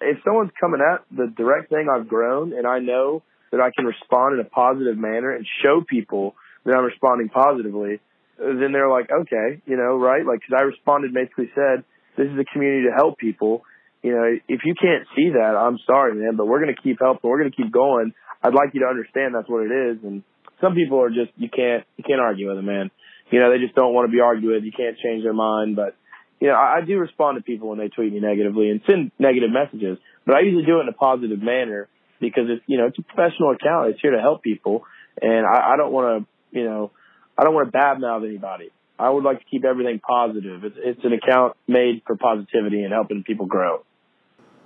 if 0.00 0.18
someone's 0.24 0.50
coming 0.60 0.80
at 0.80 1.04
the 1.10 1.32
direct 1.34 1.70
thing 1.70 1.88
I've 1.88 2.08
grown 2.08 2.52
and 2.52 2.66
I 2.66 2.78
know 2.80 3.22
that 3.50 3.60
I 3.60 3.70
can 3.74 3.84
respond 3.84 4.34
in 4.34 4.40
a 4.40 4.48
positive 4.48 4.96
manner 4.96 5.34
and 5.34 5.46
show 5.62 5.82
people 5.86 6.34
that 6.64 6.74
I'm 6.74 6.84
responding 6.84 7.28
positively, 7.28 8.00
then 8.38 8.72
they're 8.72 8.90
like, 8.90 9.10
okay, 9.10 9.62
you 9.66 9.76
know, 9.76 9.98
right? 9.98 10.24
Like, 10.24 10.40
cause 10.40 10.56
I 10.58 10.62
responded 10.62 11.14
basically 11.14 11.50
said, 11.54 11.84
this 12.16 12.28
is 12.28 12.38
a 12.38 12.44
community 12.52 12.88
to 12.88 12.94
help 12.94 13.18
people. 13.18 13.62
You 14.02 14.12
know, 14.12 14.26
if 14.48 14.60
you 14.64 14.74
can't 14.74 15.06
see 15.14 15.30
that, 15.30 15.54
I'm 15.54 15.78
sorry, 15.86 16.14
man, 16.14 16.36
but 16.36 16.46
we're 16.46 16.62
going 16.62 16.74
to 16.74 16.82
keep 16.82 16.98
helping. 17.00 17.30
We're 17.30 17.38
going 17.38 17.50
to 17.50 17.56
keep 17.56 17.72
going. 17.72 18.12
I'd 18.42 18.54
like 18.54 18.74
you 18.74 18.80
to 18.80 18.86
understand 18.86 19.34
that's 19.34 19.48
what 19.48 19.62
it 19.62 19.70
is. 19.70 20.02
And 20.02 20.22
some 20.60 20.74
people 20.74 21.00
are 21.00 21.08
just, 21.08 21.30
you 21.36 21.48
can't, 21.48 21.84
you 21.96 22.04
can't 22.04 22.20
argue 22.20 22.48
with 22.48 22.56
them, 22.56 22.66
man. 22.66 22.90
You 23.30 23.40
know, 23.40 23.50
they 23.50 23.58
just 23.58 23.74
don't 23.74 23.94
want 23.94 24.10
to 24.10 24.12
be 24.12 24.20
argued 24.20 24.52
with. 24.52 24.64
You 24.64 24.72
can't 24.72 24.98
change 24.98 25.22
their 25.22 25.32
mind. 25.32 25.76
But, 25.76 25.94
you 26.40 26.48
know, 26.48 26.54
I, 26.54 26.82
I 26.82 26.84
do 26.84 26.98
respond 26.98 27.38
to 27.38 27.42
people 27.42 27.68
when 27.68 27.78
they 27.78 27.88
tweet 27.88 28.12
me 28.12 28.18
negatively 28.18 28.70
and 28.70 28.80
send 28.86 29.12
negative 29.18 29.50
messages, 29.50 29.98
but 30.26 30.34
I 30.34 30.40
usually 30.40 30.66
do 30.66 30.78
it 30.78 30.82
in 30.82 30.88
a 30.88 30.98
positive 30.98 31.40
manner 31.40 31.88
because 32.20 32.44
it's, 32.50 32.62
you 32.66 32.78
know, 32.78 32.86
it's 32.86 32.98
a 32.98 33.02
professional 33.02 33.52
account. 33.52 33.90
It's 33.90 34.00
here 34.02 34.12
to 34.12 34.20
help 34.20 34.42
people. 34.42 34.84
And 35.20 35.46
I, 35.46 35.74
I 35.74 35.76
don't 35.76 35.92
want 35.92 36.26
to 36.26 36.31
you 36.52 36.64
know, 36.64 36.90
I 37.36 37.44
don't 37.44 37.54
want 37.54 37.72
to 37.72 37.76
badmouth 37.76 38.26
anybody. 38.26 38.70
I 38.98 39.10
would 39.10 39.24
like 39.24 39.40
to 39.40 39.44
keep 39.44 39.64
everything 39.64 39.98
positive. 39.98 40.64
It's, 40.64 40.76
it's 40.78 41.04
an 41.04 41.12
account 41.12 41.56
made 41.66 42.02
for 42.06 42.16
positivity 42.16 42.84
and 42.84 42.92
helping 42.92 43.24
people 43.24 43.46
grow. 43.46 43.84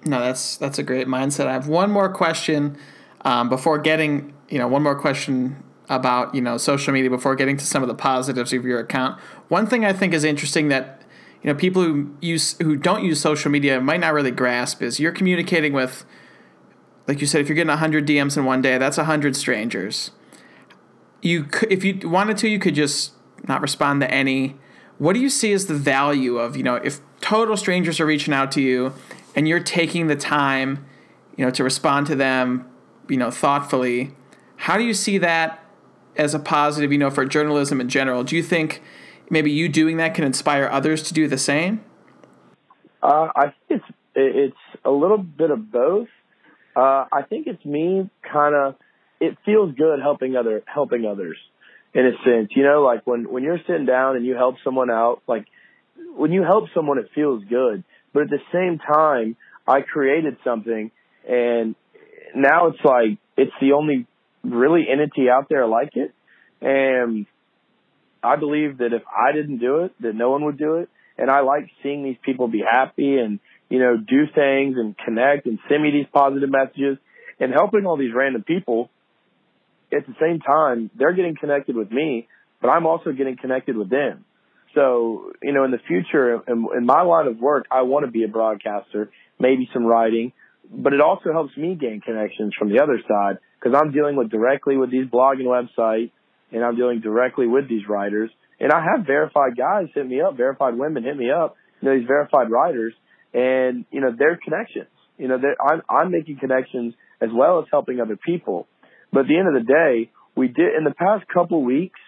No, 0.04 0.20
that's 0.20 0.56
that's 0.56 0.78
a 0.78 0.82
great 0.82 1.06
mindset. 1.06 1.46
I 1.46 1.52
have 1.52 1.68
one 1.68 1.90
more 1.90 2.12
question 2.12 2.76
um, 3.22 3.48
before 3.48 3.78
getting, 3.78 4.34
you 4.48 4.58
know, 4.58 4.68
one 4.68 4.82
more 4.82 4.98
question 4.98 5.62
about 5.88 6.34
you 6.34 6.40
know 6.40 6.58
social 6.58 6.92
media 6.92 7.08
before 7.08 7.34
getting 7.34 7.56
to 7.56 7.64
some 7.64 7.82
of 7.82 7.88
the 7.88 7.94
positives 7.94 8.52
of 8.52 8.64
your 8.64 8.80
account. 8.80 9.18
One 9.48 9.66
thing 9.66 9.84
I 9.84 9.92
think 9.92 10.12
is 10.12 10.24
interesting 10.24 10.68
that 10.68 11.02
you 11.42 11.52
know 11.52 11.56
people 11.56 11.82
who 11.82 12.14
use 12.20 12.56
who 12.58 12.76
don't 12.76 13.04
use 13.04 13.20
social 13.20 13.50
media 13.50 13.80
might 13.80 14.00
not 14.00 14.12
really 14.12 14.30
grasp 14.30 14.82
is 14.82 14.98
you're 15.00 15.12
communicating 15.12 15.72
with 15.72 16.04
like 17.06 17.20
you 17.20 17.26
said 17.26 17.40
if 17.40 17.48
you're 17.48 17.54
getting 17.54 17.68
100 17.68 18.06
DMs 18.06 18.36
in 18.36 18.44
one 18.44 18.60
day 18.60 18.78
that's 18.78 18.96
100 18.96 19.36
strangers 19.36 20.10
you 21.26 21.48
if 21.70 21.84
you 21.84 22.08
wanted 22.08 22.36
to 22.38 22.48
you 22.48 22.58
could 22.58 22.74
just 22.74 23.12
not 23.48 23.60
respond 23.60 24.00
to 24.00 24.10
any 24.10 24.56
what 24.98 25.12
do 25.12 25.20
you 25.20 25.28
see 25.28 25.52
as 25.52 25.66
the 25.66 25.74
value 25.74 26.38
of 26.38 26.56
you 26.56 26.62
know 26.62 26.76
if 26.76 27.00
total 27.20 27.56
strangers 27.56 28.00
are 28.00 28.06
reaching 28.06 28.34
out 28.34 28.50
to 28.52 28.60
you 28.60 28.92
and 29.34 29.48
you're 29.48 29.60
taking 29.60 30.06
the 30.06 30.16
time 30.16 30.84
you 31.36 31.44
know 31.44 31.50
to 31.50 31.62
respond 31.62 32.06
to 32.06 32.14
them 32.14 32.68
you 33.08 33.16
know 33.16 33.30
thoughtfully 33.30 34.12
how 34.56 34.76
do 34.76 34.84
you 34.84 34.94
see 34.94 35.18
that 35.18 35.62
as 36.16 36.34
a 36.34 36.38
positive 36.38 36.92
you 36.92 36.98
know 36.98 37.10
for 37.10 37.24
journalism 37.24 37.80
in 37.80 37.88
general 37.88 38.24
do 38.24 38.36
you 38.36 38.42
think 38.42 38.82
maybe 39.30 39.50
you 39.50 39.68
doing 39.68 39.96
that 39.96 40.14
can 40.14 40.24
inspire 40.24 40.68
others 40.70 41.02
to 41.04 41.14
do 41.14 41.28
the 41.28 41.38
same? 41.38 41.84
Uh, 43.02 43.28
I 43.34 43.52
think 43.68 43.82
it's 43.82 43.92
it's 44.14 44.56
a 44.84 44.90
little 44.90 45.18
bit 45.18 45.50
of 45.50 45.70
both. 45.70 46.08
Uh, 46.74 47.04
I 47.12 47.22
think 47.28 47.46
it's 47.46 47.64
me 47.64 48.08
kind 48.22 48.54
of. 48.54 48.74
It 49.20 49.36
feels 49.44 49.74
good 49.74 50.00
helping 50.00 50.36
other 50.36 50.62
helping 50.66 51.06
others, 51.06 51.36
in 51.94 52.06
a 52.06 52.12
sense. 52.24 52.50
You 52.54 52.64
know, 52.64 52.82
like 52.82 53.06
when 53.06 53.30
when 53.30 53.42
you're 53.42 53.60
sitting 53.66 53.86
down 53.86 54.16
and 54.16 54.26
you 54.26 54.34
help 54.34 54.56
someone 54.64 54.90
out, 54.90 55.22
like 55.26 55.46
when 56.14 56.32
you 56.32 56.42
help 56.42 56.68
someone, 56.74 56.98
it 56.98 57.10
feels 57.14 57.44
good. 57.44 57.84
But 58.12 58.24
at 58.24 58.30
the 58.30 58.40
same 58.52 58.78
time, 58.78 59.36
I 59.66 59.80
created 59.80 60.36
something, 60.44 60.90
and 61.28 61.74
now 62.34 62.68
it's 62.68 62.84
like 62.84 63.18
it's 63.36 63.52
the 63.60 63.72
only 63.72 64.06
really 64.44 64.86
entity 64.90 65.28
out 65.30 65.48
there 65.48 65.66
like 65.66 65.96
it, 65.96 66.14
and 66.60 67.26
I 68.26 68.36
believe 68.36 68.78
that 68.78 68.92
if 68.92 69.02
I 69.06 69.32
didn't 69.32 69.58
do 69.58 69.84
it, 69.84 69.92
that 70.00 70.14
no 70.14 70.30
one 70.30 70.44
would 70.44 70.58
do 70.58 70.76
it. 70.76 70.88
And 71.18 71.30
I 71.30 71.40
like 71.40 71.70
seeing 71.82 72.02
these 72.02 72.16
people 72.22 72.48
be 72.48 72.62
happy 72.68 73.16
and, 73.18 73.38
you 73.70 73.78
know, 73.78 73.96
do 73.96 74.24
things 74.26 74.76
and 74.76 74.96
connect 74.98 75.46
and 75.46 75.58
send 75.68 75.82
me 75.82 75.90
these 75.90 76.06
positive 76.12 76.50
messages 76.50 76.98
and 77.40 77.52
helping 77.52 77.86
all 77.86 77.96
these 77.96 78.12
random 78.14 78.42
people. 78.42 78.90
At 79.92 80.06
the 80.06 80.14
same 80.20 80.40
time, 80.40 80.90
they're 80.96 81.14
getting 81.14 81.36
connected 81.36 81.76
with 81.76 81.90
me, 81.90 82.28
but 82.60 82.68
I'm 82.68 82.86
also 82.86 83.12
getting 83.12 83.36
connected 83.36 83.76
with 83.76 83.90
them. 83.90 84.24
So, 84.74 85.32
you 85.42 85.52
know, 85.52 85.64
in 85.64 85.70
the 85.70 85.80
future, 85.86 86.42
in, 86.46 86.66
in 86.76 86.84
my 86.84 87.02
line 87.02 87.26
of 87.28 87.38
work, 87.38 87.66
I 87.70 87.82
want 87.82 88.04
to 88.04 88.10
be 88.10 88.24
a 88.24 88.28
broadcaster, 88.28 89.10
maybe 89.38 89.68
some 89.72 89.86
writing, 89.86 90.32
but 90.70 90.92
it 90.92 91.00
also 91.00 91.32
helps 91.32 91.56
me 91.56 91.76
gain 91.76 92.00
connections 92.00 92.52
from 92.58 92.68
the 92.68 92.80
other 92.82 93.00
side 93.08 93.38
because 93.58 93.78
I'm 93.80 93.92
dealing 93.92 94.16
with 94.16 94.30
directly 94.30 94.76
with 94.76 94.90
these 94.90 95.06
blogging 95.06 95.46
websites 95.46 96.10
and 96.52 96.64
I'm 96.64 96.76
dealing 96.76 97.00
directly 97.00 97.46
with 97.46 97.68
these 97.68 97.88
writers. 97.88 98.30
And 98.60 98.72
I 98.72 98.82
have 98.82 99.06
verified 99.06 99.56
guys 99.56 99.86
hit 99.94 100.06
me 100.06 100.20
up, 100.20 100.36
verified 100.36 100.76
women 100.76 101.04
hit 101.04 101.16
me 101.16 101.30
up, 101.30 101.56
you 101.80 101.88
know, 101.88 101.98
these 101.98 102.06
verified 102.06 102.50
writers, 102.50 102.94
and 103.34 103.84
you 103.90 104.00
know, 104.00 104.14
they're 104.16 104.38
connections. 104.42 104.88
You 105.18 105.28
know, 105.28 105.38
I'm 105.60 105.82
I'm 105.88 106.10
making 106.10 106.38
connections 106.38 106.94
as 107.20 107.30
well 107.32 107.60
as 107.60 107.66
helping 107.70 108.00
other 108.00 108.16
people. 108.16 108.66
But 109.16 109.20
at 109.22 109.28
the 109.28 109.38
end 109.38 109.48
of 109.48 109.54
the 109.54 109.66
day, 109.66 110.10
we 110.36 110.48
did 110.48 110.74
in 110.76 110.84
the 110.84 110.92
past 110.92 111.26
couple 111.32 111.64
weeks. 111.64 111.98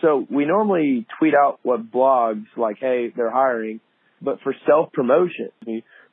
So 0.00 0.24
we 0.30 0.44
normally 0.44 1.04
tweet 1.18 1.34
out 1.34 1.58
what 1.64 1.90
blogs 1.90 2.44
like, 2.56 2.76
hey, 2.78 3.12
they're 3.16 3.28
hiring, 3.28 3.80
but 4.22 4.38
for 4.44 4.54
self 4.64 4.92
promotion, 4.92 5.50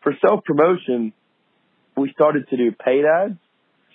for 0.01 0.13
self 0.27 0.43
promotion, 0.43 1.13
we 1.95 2.11
started 2.15 2.49
to 2.49 2.57
do 2.57 2.71
paid 2.71 3.03
ads. 3.05 3.37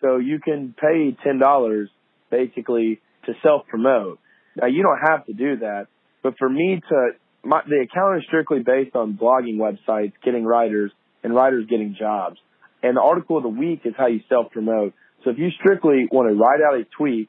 So 0.00 0.18
you 0.18 0.38
can 0.38 0.72
pay 0.80 1.16
ten 1.24 1.40
dollars 1.40 1.90
basically 2.30 3.00
to 3.24 3.32
self 3.42 3.66
promote. 3.66 4.20
Now 4.54 4.68
you 4.68 4.84
don't 4.84 5.00
have 5.04 5.26
to 5.26 5.32
do 5.32 5.56
that, 5.56 5.88
but 6.22 6.34
for 6.38 6.48
me 6.48 6.80
to 6.88 7.08
my, 7.42 7.62
the 7.66 7.88
account 7.90 8.18
is 8.18 8.24
strictly 8.28 8.60
based 8.60 8.94
on 8.94 9.18
blogging 9.20 9.56
websites 9.56 10.12
getting 10.24 10.44
writers 10.44 10.92
and 11.24 11.34
writers 11.34 11.66
getting 11.68 11.96
jobs. 11.98 12.36
And 12.84 12.96
the 12.96 13.00
article 13.00 13.36
of 13.36 13.42
the 13.42 13.48
week 13.48 13.80
is 13.84 13.94
how 13.98 14.06
you 14.06 14.20
self 14.28 14.52
promote. 14.52 14.94
So 15.26 15.32
if 15.32 15.38
you 15.38 15.50
strictly 15.50 16.06
want 16.10 16.30
to 16.30 16.34
write 16.34 16.60
out 16.62 16.78
a 16.78 16.84
tweet, 16.96 17.28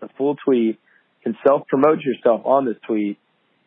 a 0.00 0.08
full 0.16 0.36
tweet, 0.42 0.80
and 1.24 1.36
self 1.46 1.68
promote 1.68 2.00
yourself 2.00 2.40
on 2.46 2.64
this 2.64 2.76
tweet, 2.86 3.18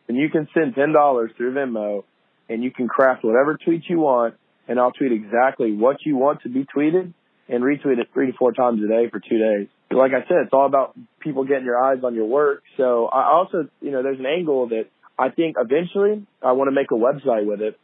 then 0.08 0.16
you 0.16 0.28
can 0.28 0.48
send 0.52 0.74
ten 0.74 0.92
dollars 0.92 1.30
through 1.36 1.54
Venmo, 1.54 2.02
and 2.48 2.64
you 2.64 2.72
can 2.72 2.88
craft 2.88 3.22
whatever 3.22 3.56
tweet 3.56 3.84
you 3.88 4.00
want, 4.00 4.34
and 4.66 4.80
I'll 4.80 4.92
tweet 4.92 5.12
exactly 5.12 5.72
what 5.72 5.98
you 6.04 6.16
want 6.16 6.42
to 6.42 6.48
be 6.48 6.66
tweeted, 6.76 7.14
and 7.48 7.62
retweet 7.62 7.98
it 7.98 8.08
three 8.12 8.26
to 8.26 8.36
four 8.36 8.52
times 8.52 8.82
a 8.82 8.88
day 8.88 9.08
for 9.08 9.20
two 9.20 9.38
days 9.38 9.68
like 9.90 10.12
I 10.12 10.26
said, 10.28 10.38
it's 10.44 10.52
all 10.52 10.66
about 10.66 10.94
people 11.20 11.44
getting 11.44 11.64
your 11.64 11.82
eyes 11.82 11.98
on 12.04 12.14
your 12.14 12.26
work. 12.26 12.62
So 12.76 13.06
I 13.06 13.32
also, 13.32 13.68
you 13.80 13.90
know, 13.90 14.02
there's 14.02 14.18
an 14.18 14.26
angle 14.26 14.68
that 14.68 14.84
I 15.18 15.30
think 15.30 15.56
eventually 15.58 16.26
I 16.42 16.52
want 16.52 16.68
to 16.68 16.72
make 16.72 16.90
a 16.90 16.94
website 16.94 17.46
with 17.46 17.60
it 17.60 17.78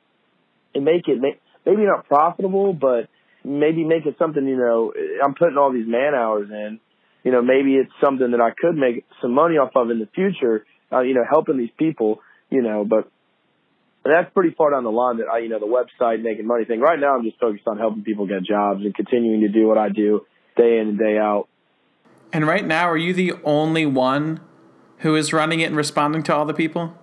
and 0.75 0.85
make 0.85 1.09
it 1.09 1.19
maybe 1.65 1.83
not 1.83 2.07
profitable, 2.07 2.73
but 2.73 3.09
maybe 3.45 3.85
make 3.85 4.07
it 4.07 4.17
something, 4.19 4.47
you 4.47 4.57
know, 4.57 4.93
I'm 5.23 5.35
putting 5.35 5.59
all 5.59 5.73
these 5.73 5.87
man 5.87 6.15
hours 6.15 6.49
in, 6.51 6.81
you 7.23 7.33
know, 7.33 7.43
maybe 7.43 7.75
it's 7.75 7.93
something 8.03 8.31
that 8.31 8.41
I 8.41 8.51
could 8.51 8.77
make 8.77 9.05
some 9.21 9.33
money 9.33 9.57
off 9.57 9.73
of 9.75 9.91
in 9.91 9.99
the 9.99 10.09
future, 10.15 10.67
uh, 10.91 11.01
you 11.01 11.15
know, 11.15 11.25
helping 11.29 11.59
these 11.59 11.71
people, 11.79 12.21
you 12.51 12.63
know, 12.63 12.85
but 12.85 13.11
that's 14.05 14.33
pretty 14.35 14.55
far 14.57 14.71
down 14.71 14.85
the 14.85 14.91
line 14.91 15.19
that 15.19 15.29
I, 15.29 15.39
you 15.39 15.49
know, 15.49 15.59
the 15.59 15.67
website 15.67 16.23
making 16.23 16.47
money 16.47 16.65
thing. 16.65 16.81
Right 16.81 16.99
now 16.99 17.17
I'm 17.17 17.25
just 17.25 17.39
focused 17.39 17.67
on 17.67 17.79
helping 17.79 18.03
people 18.03 18.27
get 18.27 18.43
jobs 18.45 18.85
and 18.85 18.95
continuing 18.95 19.41
to 19.43 19.49
do 19.49 19.67
what 19.67 19.79
I 19.79 19.89
do 19.89 20.27
day 20.57 20.79
in 20.79 20.89
and 20.89 20.99
day 20.99 21.19
out. 21.19 21.49
And 22.33 22.47
right 22.47 22.67
now, 22.67 22.89
are 22.89 22.97
you 22.97 23.15
the 23.15 23.35
only 23.45 23.87
one 23.87 24.41
who 24.99 25.15
is 25.15 25.33
running 25.33 25.61
it 25.61 25.67
and 25.67 25.77
responding 25.77 26.23
to 26.25 26.35
all 26.35 26.45
the 26.45 26.55
people? 26.55 26.99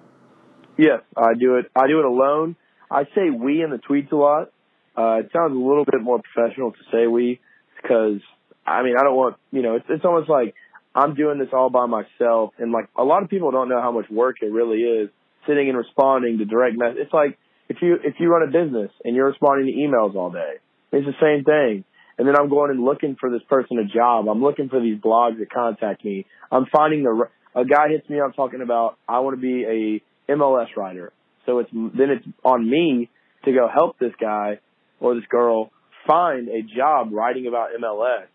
Yes, 0.78 1.02
I 1.16 1.34
do 1.40 1.56
it. 1.56 1.72
I 1.76 1.88
do 1.88 2.00
it 2.00 2.06
alone. 2.06 2.56
I 2.90 3.06
say 3.16 3.30
we 3.30 3.64
in 3.64 3.70
the 3.70 3.78
tweets 3.78 4.12
a 4.12 4.16
lot. 4.16 4.52
Uh, 4.98 5.20
it 5.20 5.30
sounds 5.34 5.54
a 5.54 5.60
little 5.60 5.86
bit 5.86 6.02
more 6.02 6.22
professional 6.22 6.72
to 6.72 6.78
say 6.92 7.08
we 7.08 7.40
because 7.82 8.20
I 8.66 8.84
mean 8.84 8.96
I 9.00 9.04
don't 9.04 9.16
want 9.16 9.38
you 9.52 9.62
know 9.62 9.76
it's 9.76 9.86
it's 9.90 10.06
almost 10.06 10.30
like 10.30 10.54
I'm 10.94 11.16
doing 11.16 11.40
this 11.40 11.50
all 11.54 11.70
by 11.70 11.86
myself 11.86 12.52
and 12.60 12.72
like 12.72 12.90
a 12.98 13.04
lot 13.04 13.24
of 13.24 13.30
people 13.30 13.52
don't 13.52 13.70
know 13.70 13.82
how 13.82 13.92
much 13.92 14.10
work 14.10 14.38
it 14.42 14.52
really 14.52 14.82
is 14.82 15.10
sitting 15.48 15.70
and 15.70 15.78
responding 15.78 16.38
to 16.40 16.46
direct 16.46 16.78
messages. 16.78 17.04
It's 17.06 17.14
like 17.14 17.38
if 17.70 17.78
you 17.82 17.96
if 18.04 18.16
you 18.20 18.30
run 18.30 18.44
a 18.44 18.52
business 18.52 18.92
and 19.04 19.16
you're 19.16 19.28
responding 19.28 19.68
to 19.68 19.74
emails 19.74 20.16
all 20.16 20.32
day, 20.32 20.56
it's 20.92 21.06
the 21.06 21.14
same 21.22 21.44
thing. 21.46 21.86
And 22.18 22.28
then 22.28 22.36
I'm 22.38 22.50
going 22.50 22.70
and 22.70 22.84
looking 22.84 23.16
for 23.20 23.32
this 23.32 23.42
person 23.50 23.80
a 23.80 23.86
job. 23.86 24.28
I'm 24.28 24.44
looking 24.44 24.70
for 24.70 24.80
these 24.80 25.00
blogs 25.00 25.40
that 25.40 25.52
contact 25.52 26.04
me. 26.04 26.26
I'm 26.52 26.66
finding 26.66 27.04
the 27.04 27.28
a 27.56 27.66
guy 27.66 27.90
hits 27.90 28.08
me 28.10 28.20
up 28.20 28.36
talking 28.36 28.62
about 28.62 28.98
I 29.08 29.20
want 29.20 29.38
to 29.38 29.42
be 29.42 30.02
a 30.28 30.32
MLS 30.32 30.76
writer. 30.76 31.14
So 31.46 31.60
it's 31.60 31.72
then 31.72 32.10
it's 32.10 32.26
on 32.44 32.70
me 32.70 33.10
to 33.46 33.52
go 33.52 33.68
help 33.74 33.98
this 34.00 34.14
guy 34.20 34.60
or 35.02 35.16
this 35.16 35.26
girl 35.30 35.72
find 36.08 36.48
a 36.48 36.62
job 36.62 37.10
writing 37.12 37.48
about 37.48 37.70
MLS. 37.80 38.28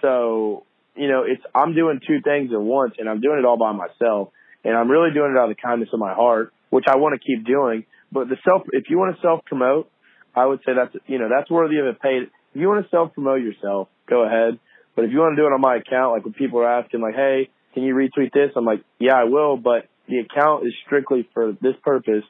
So, 0.00 0.64
you 0.94 1.08
know, 1.08 1.24
it's 1.26 1.42
I'm 1.54 1.74
doing 1.74 2.00
two 2.06 2.20
things 2.22 2.50
at 2.52 2.60
once 2.60 2.94
and 2.98 3.08
I'm 3.08 3.20
doing 3.20 3.38
it 3.38 3.44
all 3.44 3.58
by 3.58 3.72
myself 3.72 4.30
and 4.64 4.76
I'm 4.76 4.88
really 4.88 5.12
doing 5.12 5.32
it 5.32 5.38
out 5.38 5.50
of 5.50 5.56
the 5.56 5.60
kindness 5.60 5.88
of 5.92 5.98
my 5.98 6.14
heart, 6.14 6.52
which 6.70 6.84
I 6.88 6.96
want 6.96 7.20
to 7.20 7.26
keep 7.26 7.44
doing. 7.44 7.84
But 8.12 8.28
the 8.28 8.36
self 8.44 8.62
if 8.72 8.84
you 8.88 8.98
want 8.98 9.16
to 9.16 9.20
self 9.20 9.44
promote, 9.44 9.90
I 10.36 10.46
would 10.46 10.60
say 10.60 10.72
that's 10.76 10.94
you 11.08 11.18
know, 11.18 11.28
that's 11.28 11.50
worthy 11.50 11.78
of 11.78 11.86
a 11.86 11.94
paid 11.94 12.30
if 12.54 12.60
you 12.60 12.68
want 12.68 12.84
to 12.84 12.90
self 12.90 13.14
promote 13.14 13.40
yourself, 13.40 13.88
go 14.08 14.24
ahead. 14.24 14.58
But 14.96 15.04
if 15.04 15.12
you 15.12 15.18
want 15.18 15.36
to 15.36 15.42
do 15.42 15.46
it 15.46 15.52
on 15.52 15.60
my 15.60 15.76
account, 15.76 16.12
like 16.12 16.24
when 16.24 16.34
people 16.34 16.58
are 16.60 16.80
asking, 16.80 17.00
like, 17.00 17.14
hey, 17.14 17.48
can 17.74 17.84
you 17.84 17.94
retweet 17.94 18.32
this? 18.32 18.50
I'm 18.56 18.64
like, 18.64 18.82
yeah, 18.98 19.14
I 19.14 19.24
will, 19.24 19.56
but 19.56 19.86
the 20.08 20.18
account 20.18 20.66
is 20.66 20.74
strictly 20.84 21.28
for 21.32 21.52
this 21.52 21.74
purpose. 21.84 22.24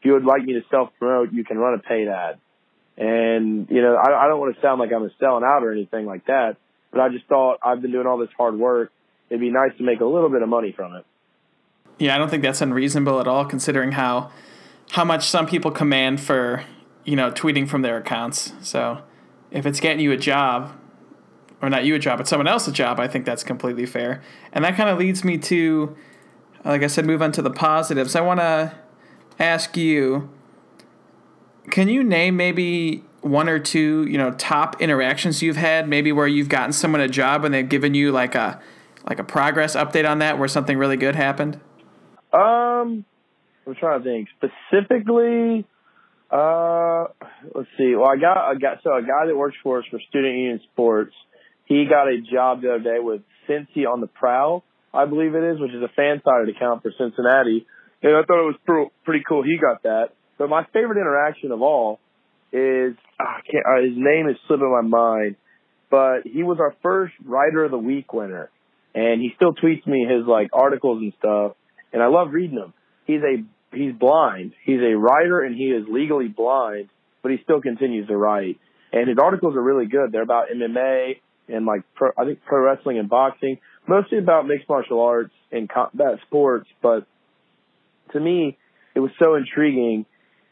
If 0.00 0.04
you 0.04 0.12
would 0.14 0.24
like 0.24 0.42
me 0.42 0.54
to 0.54 0.62
self 0.70 0.90
promote, 0.98 1.32
you 1.32 1.44
can 1.44 1.58
run 1.58 1.74
a 1.74 1.82
paid 1.82 2.08
ad. 2.08 2.40
And, 2.96 3.68
you 3.70 3.82
know, 3.82 3.96
I, 3.96 4.24
I 4.24 4.28
don't 4.28 4.40
want 4.40 4.54
to 4.54 4.60
sound 4.60 4.80
like 4.80 4.92
I'm 4.92 5.10
selling 5.20 5.44
out 5.44 5.62
or 5.62 5.72
anything 5.72 6.06
like 6.06 6.26
that, 6.26 6.56
but 6.90 7.00
I 7.00 7.10
just 7.10 7.26
thought 7.26 7.58
I've 7.62 7.82
been 7.82 7.92
doing 7.92 8.06
all 8.06 8.18
this 8.18 8.30
hard 8.36 8.58
work. 8.58 8.90
It'd 9.28 9.40
be 9.40 9.50
nice 9.50 9.72
to 9.78 9.84
make 9.84 10.00
a 10.00 10.04
little 10.04 10.30
bit 10.30 10.42
of 10.42 10.48
money 10.48 10.72
from 10.72 10.94
it. 10.94 11.04
Yeah, 11.98 12.14
I 12.14 12.18
don't 12.18 12.28
think 12.28 12.42
that's 12.42 12.60
unreasonable 12.60 13.20
at 13.20 13.26
all, 13.26 13.44
considering 13.44 13.92
how 13.92 14.30
how 14.92 15.04
much 15.04 15.26
some 15.28 15.46
people 15.46 15.70
command 15.70 16.20
for 16.20 16.62
you 17.04 17.16
know 17.16 17.32
tweeting 17.32 17.68
from 17.68 17.82
their 17.82 17.96
accounts. 17.96 18.52
So 18.60 19.02
if 19.50 19.66
it's 19.66 19.80
getting 19.80 20.00
you 20.00 20.12
a 20.12 20.16
job, 20.16 20.78
or 21.62 21.70
not 21.70 21.84
you 21.84 21.94
a 21.94 21.98
job, 21.98 22.18
but 22.18 22.28
someone 22.28 22.46
else 22.46 22.68
a 22.68 22.72
job, 22.72 23.00
I 23.00 23.08
think 23.08 23.24
that's 23.24 23.42
completely 23.42 23.86
fair. 23.86 24.22
And 24.52 24.64
that 24.64 24.76
kind 24.76 24.90
of 24.90 24.98
leads 24.98 25.24
me 25.24 25.38
to, 25.38 25.96
like 26.64 26.82
I 26.82 26.86
said, 26.86 27.06
move 27.06 27.22
on 27.22 27.32
to 27.32 27.42
the 27.42 27.50
positives. 27.50 28.14
I 28.14 28.20
want 28.20 28.40
to 28.40 28.74
ask 29.38 29.76
you 29.76 30.28
can 31.70 31.88
you 31.88 32.02
name 32.02 32.36
maybe 32.36 33.02
one 33.20 33.48
or 33.48 33.58
two, 33.58 34.06
you 34.08 34.18
know, 34.18 34.30
top 34.32 34.80
interactions 34.80 35.42
you've 35.42 35.56
had, 35.56 35.88
maybe 35.88 36.12
where 36.12 36.26
you've 36.26 36.48
gotten 36.48 36.72
someone 36.72 37.00
a 37.00 37.08
job 37.08 37.44
and 37.44 37.52
they've 37.52 37.68
given 37.68 37.94
you 37.94 38.12
like 38.12 38.34
a 38.34 38.60
like 39.08 39.18
a 39.18 39.24
progress 39.24 39.76
update 39.76 40.08
on 40.08 40.18
that 40.18 40.38
where 40.38 40.48
something 40.48 40.78
really 40.78 40.96
good 40.96 41.14
happened? 41.14 41.60
Um 42.32 43.04
I'm 43.66 43.74
trying 43.74 44.02
to 44.02 44.04
think. 44.04 44.28
Specifically, 44.36 45.66
uh, 46.30 47.06
let's 47.54 47.68
see. 47.76 47.94
Well, 47.96 48.08
I 48.08 48.16
got 48.16 48.38
I 48.38 48.54
got 48.54 48.78
so 48.82 48.96
a 48.96 49.02
guy 49.02 49.26
that 49.26 49.36
works 49.36 49.56
for 49.62 49.80
us 49.80 49.84
for 49.90 49.98
Student 50.08 50.36
Union 50.36 50.60
Sports. 50.72 51.14
He 51.64 51.86
got 51.90 52.06
a 52.06 52.20
job 52.20 52.62
the 52.62 52.74
other 52.74 52.84
day 52.84 52.98
with 53.00 53.22
Cincy 53.48 53.86
on 53.90 54.00
the 54.00 54.06
Prowl, 54.06 54.62
I 54.94 55.04
believe 55.06 55.34
it 55.34 55.42
is, 55.42 55.60
which 55.60 55.72
is 55.72 55.82
a 55.82 56.00
FanSided 56.00 56.54
account 56.54 56.82
for 56.82 56.92
Cincinnati. 56.96 57.66
And 58.02 58.14
I 58.14 58.22
thought 58.22 58.48
it 58.48 58.56
was 58.66 58.88
pretty 59.04 59.24
cool. 59.28 59.42
He 59.42 59.58
got 59.58 59.82
that. 59.82 60.10
But 60.38 60.48
my 60.48 60.64
favorite 60.72 60.98
interaction 60.98 61.52
of 61.52 61.62
all 61.62 62.00
is 62.52 62.94
ah, 63.20 63.38
I 63.38 63.40
can't, 63.50 63.64
uh, 63.66 63.82
his 63.82 63.96
name 63.96 64.28
is 64.28 64.36
slipping 64.46 64.70
my 64.70 64.82
mind, 64.82 65.36
but 65.90 66.22
he 66.24 66.42
was 66.42 66.58
our 66.60 66.74
first 66.82 67.14
writer 67.24 67.64
of 67.64 67.70
the 67.70 67.78
week 67.78 68.12
winner, 68.12 68.50
and 68.94 69.20
he 69.20 69.30
still 69.36 69.54
tweets 69.54 69.86
me 69.86 70.06
his 70.08 70.26
like 70.26 70.48
articles 70.52 71.02
and 71.02 71.12
stuff, 71.18 71.52
and 71.92 72.02
I 72.02 72.06
love 72.06 72.28
reading 72.32 72.56
them. 72.56 72.74
He's 73.06 73.20
a 73.22 73.44
he's 73.76 73.92
blind. 73.92 74.52
He's 74.64 74.80
a 74.80 74.96
writer 74.96 75.40
and 75.40 75.54
he 75.54 75.64
is 75.64 75.84
legally 75.88 76.28
blind, 76.28 76.88
but 77.22 77.32
he 77.32 77.38
still 77.44 77.60
continues 77.60 78.08
to 78.08 78.16
write. 78.16 78.58
And 78.92 79.08
his 79.08 79.18
articles 79.22 79.54
are 79.54 79.62
really 79.62 79.86
good. 79.86 80.12
They're 80.12 80.22
about 80.22 80.46
MMA 80.48 81.20
and 81.48 81.66
like 81.66 81.82
pro, 81.94 82.10
I 82.18 82.24
think 82.24 82.40
pro 82.44 82.62
wrestling 82.62 82.98
and 82.98 83.08
boxing, 83.08 83.58
mostly 83.86 84.18
about 84.18 84.46
mixed 84.46 84.68
martial 84.68 85.00
arts 85.00 85.34
and 85.52 85.68
combat 85.68 86.18
sports. 86.26 86.68
But 86.82 87.06
to 88.12 88.20
me, 88.20 88.56
it 88.94 89.00
was 89.00 89.10
so 89.18 89.34
intriguing. 89.34 90.06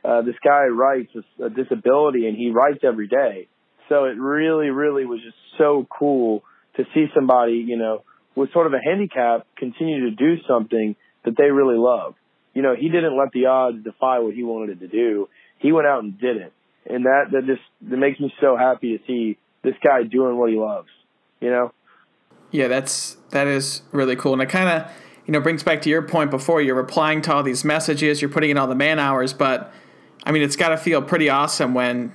Uh, 0.04 0.22
this 0.22 0.34
guy 0.44 0.66
writes 0.66 1.10
with 1.14 1.24
a 1.42 1.48
disability 1.48 2.28
and 2.28 2.36
he 2.36 2.50
writes 2.50 2.80
every 2.82 3.08
day. 3.08 3.48
So 3.88 4.04
it 4.04 4.18
really, 4.18 4.68
really 4.68 5.04
was 5.04 5.20
just 5.20 5.36
so 5.56 5.86
cool 5.98 6.42
to 6.76 6.84
see 6.92 7.06
somebody, 7.14 7.64
you 7.66 7.76
know, 7.76 8.02
with 8.34 8.52
sort 8.52 8.66
of 8.66 8.74
a 8.74 8.80
handicap 8.84 9.46
continue 9.56 10.10
to 10.10 10.16
do 10.16 10.42
something 10.46 10.96
that 11.24 11.36
they 11.38 11.50
really 11.50 11.78
love. 11.78 12.14
You 12.52 12.62
know, 12.62 12.74
he 12.78 12.88
didn't 12.88 13.16
let 13.16 13.32
the 13.32 13.46
odds 13.46 13.82
defy 13.82 14.18
what 14.18 14.34
he 14.34 14.42
wanted 14.42 14.80
to 14.80 14.88
do. 14.88 15.28
He 15.58 15.72
went 15.72 15.86
out 15.86 16.02
and 16.02 16.18
did 16.18 16.36
it. 16.36 16.52
And 16.86 17.06
that, 17.06 17.30
that 17.32 17.46
just, 17.46 17.62
that 17.88 17.96
makes 17.96 18.20
me 18.20 18.32
so 18.40 18.56
happy 18.56 18.98
to 18.98 19.04
see 19.06 19.38
this 19.62 19.74
guy 19.82 20.02
doing 20.02 20.36
what 20.36 20.50
he 20.50 20.56
loves, 20.56 20.88
you 21.40 21.50
know? 21.50 21.72
Yeah, 22.50 22.68
that's, 22.68 23.16
that 23.30 23.46
is 23.46 23.82
really 23.90 24.16
cool. 24.16 24.34
And 24.34 24.42
it 24.42 24.50
kind 24.50 24.68
of, 24.68 24.90
you 25.26 25.32
know, 25.32 25.40
brings 25.40 25.62
back 25.62 25.80
to 25.82 25.88
your 25.88 26.02
point 26.02 26.30
before 26.30 26.60
you're 26.60 26.74
replying 26.74 27.22
to 27.22 27.32
all 27.32 27.42
these 27.42 27.64
messages, 27.64 28.20
you're 28.20 28.30
putting 28.30 28.50
in 28.50 28.58
all 28.58 28.66
the 28.66 28.74
man 28.74 28.98
hours, 28.98 29.32
but 29.32 29.72
I 30.22 30.32
mean, 30.32 30.42
it's 30.42 30.56
got 30.56 30.68
to 30.68 30.76
feel 30.76 31.02
pretty 31.02 31.28
awesome 31.28 31.74
when, 31.74 32.14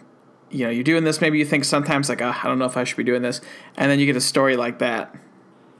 you 0.50 0.66
know, 0.66 0.72
you're 0.72 0.84
doing 0.84 1.04
this. 1.04 1.22
Maybe 1.22 1.38
you 1.38 1.46
think 1.46 1.66
sometimes 1.66 2.10
like, 2.10 2.22
oh, 2.22 2.34
I 2.42 2.48
don't 2.48 2.58
know 2.58 2.66
if 2.66 2.78
I 2.78 2.84
should 2.84 2.98
be 2.98 3.04
doing 3.04 3.22
this. 3.22 3.42
And 3.78 3.92
then 3.92 4.00
you 4.00 4.06
get 4.06 4.16
a 4.16 4.22
story 4.22 4.56
like 4.56 4.80
that. 4.80 5.14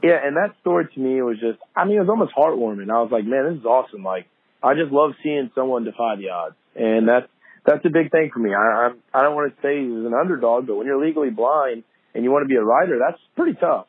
Yeah. 0.02 0.18
And 0.22 0.36
that 0.36 0.54
story 0.60 0.88
to 0.94 1.00
me 1.00 1.22
was 1.22 1.38
just, 1.40 1.58
I 1.74 1.84
mean, 1.84 1.96
it 1.96 2.00
was 2.00 2.08
almost 2.08 2.34
heartwarming. 2.34 2.90
I 2.90 3.00
was 3.00 3.10
like, 3.10 3.24
man, 3.24 3.50
this 3.50 3.60
is 3.60 3.64
awesome. 3.64 4.04
Like, 4.04 4.26
I 4.62 4.74
just 4.74 4.92
love 4.92 5.12
seeing 5.22 5.50
someone 5.54 5.84
defy 5.84 6.16
the 6.16 6.30
odds. 6.30 6.56
And 6.76 7.08
that's, 7.08 7.26
that's 7.64 7.84
a 7.84 7.90
big 7.90 8.10
thing 8.10 8.30
for 8.32 8.38
me. 8.38 8.54
I, 8.54 8.86
I'm, 8.86 8.98
I 9.12 9.22
don't 9.22 9.34
want 9.34 9.54
to 9.54 9.62
say 9.62 9.80
he's 9.80 10.06
an 10.06 10.14
underdog, 10.14 10.66
but 10.66 10.76
when 10.76 10.86
you're 10.86 11.04
legally 11.04 11.30
blind 11.30 11.84
and 12.14 12.24
you 12.24 12.30
want 12.30 12.44
to 12.44 12.48
be 12.48 12.56
a 12.56 12.62
writer, 12.62 12.98
that's 12.98 13.20
pretty 13.36 13.58
tough. 13.58 13.86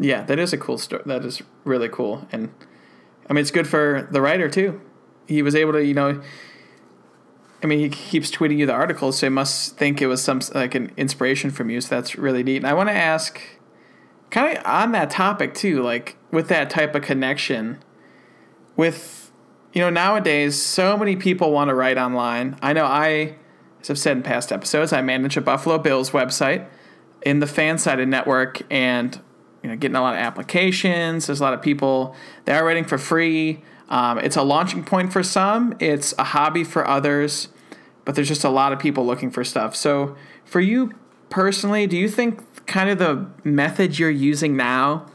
Yeah, 0.00 0.22
that 0.22 0.38
is 0.38 0.52
a 0.52 0.58
cool 0.58 0.78
story. 0.78 1.02
That 1.06 1.24
is 1.24 1.42
really 1.64 1.88
cool, 1.88 2.26
and 2.32 2.50
I 3.30 3.34
mean, 3.34 3.42
it's 3.42 3.52
good 3.52 3.68
for 3.68 4.08
the 4.10 4.20
writer 4.20 4.48
too. 4.48 4.80
He 5.28 5.42
was 5.42 5.54
able 5.54 5.72
to, 5.74 5.84
you 5.84 5.94
know, 5.94 6.20
I 7.62 7.66
mean, 7.66 7.78
he 7.78 7.88
keeps 7.88 8.30
tweeting 8.30 8.58
you 8.58 8.66
the 8.66 8.72
articles, 8.72 9.18
so 9.18 9.26
he 9.26 9.30
must 9.30 9.76
think 9.76 10.02
it 10.02 10.08
was 10.08 10.22
some 10.22 10.40
like 10.54 10.74
an 10.74 10.90
inspiration 10.96 11.50
from 11.50 11.70
you. 11.70 11.80
So 11.80 11.94
that's 11.94 12.16
really 12.16 12.42
neat. 12.42 12.56
And 12.56 12.66
I 12.66 12.74
want 12.74 12.88
to 12.88 12.94
ask, 12.94 13.40
kind 14.30 14.58
of 14.58 14.64
on 14.66 14.92
that 14.92 15.10
topic 15.10 15.54
too, 15.54 15.82
like 15.82 16.16
with 16.32 16.48
that 16.48 16.70
type 16.70 16.94
of 16.94 17.02
connection, 17.02 17.82
with 18.76 19.30
you 19.72 19.80
know 19.80 19.90
nowadays, 19.90 20.60
so 20.60 20.96
many 20.96 21.14
people 21.14 21.52
want 21.52 21.68
to 21.68 21.74
write 21.74 21.98
online. 21.98 22.58
I 22.60 22.72
know 22.72 22.84
I, 22.84 23.36
as 23.80 23.90
I've 23.90 23.98
said 23.98 24.16
in 24.16 24.22
past 24.24 24.50
episodes, 24.50 24.92
I 24.92 25.00
manage 25.00 25.36
a 25.36 25.40
Buffalo 25.40 25.78
Bills 25.78 26.10
website 26.10 26.66
in 27.22 27.38
the 27.38 27.46
FanSided 27.46 28.08
network, 28.08 28.62
and 28.72 29.20
you 29.62 29.70
know, 29.70 29.76
getting 29.76 29.96
a 29.96 30.02
lot 30.02 30.14
of 30.14 30.20
applications. 30.20 31.26
There's 31.26 31.40
a 31.40 31.44
lot 31.44 31.54
of 31.54 31.62
people 31.62 32.16
that 32.44 32.60
are 32.60 32.64
writing 32.64 32.84
for 32.84 32.98
free. 32.98 33.62
Um, 33.88 34.18
it's 34.18 34.36
a 34.36 34.42
launching 34.42 34.84
point 34.84 35.12
for 35.12 35.22
some. 35.22 35.74
It's 35.78 36.14
a 36.18 36.24
hobby 36.24 36.64
for 36.64 36.86
others, 36.86 37.48
but 38.04 38.14
there's 38.14 38.28
just 38.28 38.44
a 38.44 38.50
lot 38.50 38.72
of 38.72 38.78
people 38.78 39.04
looking 39.04 39.30
for 39.30 39.44
stuff. 39.44 39.76
So 39.76 40.16
for 40.44 40.60
you 40.60 40.92
personally, 41.30 41.86
do 41.86 41.96
you 41.96 42.08
think 42.08 42.66
kind 42.66 42.88
of 42.88 42.98
the 42.98 43.28
method 43.44 43.98
you're 43.98 44.10
using 44.10 44.56
now, 44.56 45.06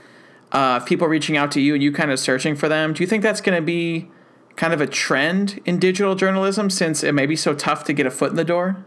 uh, 0.51 0.79
people 0.81 1.07
reaching 1.07 1.37
out 1.37 1.51
to 1.51 1.61
you 1.61 1.73
and 1.73 1.83
you 1.83 1.91
kind 1.91 2.11
of 2.11 2.19
searching 2.19 2.55
for 2.55 2.69
them, 2.69 2.93
do 2.93 3.03
you 3.03 3.07
think 3.07 3.23
that's 3.23 3.41
going 3.41 3.55
to 3.55 3.65
be 3.65 4.09
kind 4.55 4.73
of 4.73 4.81
a 4.81 4.87
trend 4.87 5.61
in 5.65 5.79
digital 5.79 6.15
journalism 6.15 6.69
since 6.69 7.03
it 7.03 7.13
may 7.13 7.25
be 7.25 7.35
so 7.35 7.53
tough 7.53 7.83
to 7.85 7.93
get 7.93 8.05
a 8.05 8.11
foot 8.11 8.31
in 8.31 8.35
the 8.35 8.43
door? 8.43 8.85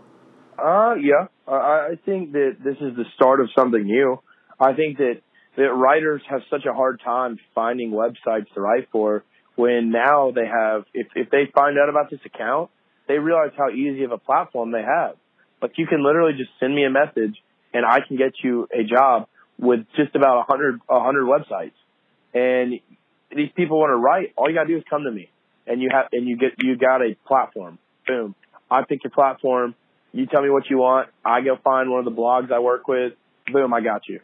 Uh, 0.58 0.94
yeah. 0.94 1.26
I 1.48 1.98
think 2.04 2.32
that 2.32 2.58
this 2.62 2.76
is 2.76 2.94
the 2.96 3.04
start 3.14 3.40
of 3.40 3.48
something 3.56 3.82
new. 3.82 4.20
I 4.60 4.72
think 4.74 4.98
that 4.98 5.20
that 5.56 5.72
writers 5.72 6.22
have 6.28 6.42
such 6.48 6.64
a 6.64 6.72
hard 6.72 7.00
time 7.04 7.38
finding 7.54 7.90
websites 7.90 8.52
to 8.54 8.60
write 8.60 8.88
for 8.92 9.24
when 9.60 9.90
now 9.90 10.30
they 10.30 10.46
have 10.46 10.84
if 10.94 11.08
if 11.14 11.30
they 11.30 11.44
find 11.54 11.78
out 11.78 11.88
about 11.88 12.10
this 12.10 12.20
account 12.24 12.70
they 13.10 13.18
realize 13.18 13.50
how 13.58 13.70
easy 13.70 14.04
of 14.04 14.12
a 14.12 14.18
platform 14.18 14.70
they 14.70 14.82
have. 14.82 15.16
Like 15.60 15.72
you 15.76 15.86
can 15.88 16.04
literally 16.04 16.34
just 16.38 16.50
send 16.60 16.72
me 16.72 16.84
a 16.84 16.90
message 16.90 17.42
and 17.74 17.84
I 17.84 17.98
can 18.06 18.16
get 18.16 18.34
you 18.42 18.68
a 18.72 18.84
job 18.84 19.26
with 19.58 19.80
just 19.96 20.14
about 20.14 20.38
a 20.38 20.42
hundred 20.48 20.80
a 20.88 21.00
hundred 21.00 21.24
websites. 21.24 21.74
And 22.32 22.80
these 23.34 23.50
people 23.56 23.80
want 23.80 23.90
to 23.90 23.96
write 23.96 24.32
all 24.36 24.48
you 24.48 24.54
gotta 24.54 24.68
do 24.68 24.76
is 24.76 24.84
come 24.88 25.02
to 25.02 25.10
me. 25.10 25.28
And 25.66 25.82
you 25.82 25.90
have 25.92 26.06
and 26.12 26.28
you 26.28 26.36
get 26.36 26.52
you 26.62 26.76
got 26.76 27.02
a 27.02 27.16
platform. 27.26 27.78
Boom. 28.06 28.36
I 28.70 28.82
pick 28.88 29.02
your 29.02 29.10
platform. 29.10 29.74
You 30.12 30.26
tell 30.26 30.42
me 30.42 30.50
what 30.50 30.70
you 30.70 30.78
want. 30.78 31.08
I 31.24 31.40
go 31.40 31.58
find 31.62 31.90
one 31.90 31.98
of 31.98 32.04
the 32.04 32.18
blogs 32.18 32.52
I 32.52 32.60
work 32.60 32.86
with. 32.86 33.14
Boom 33.52 33.74
I 33.74 33.80
got 33.80 34.08
you. 34.08 34.20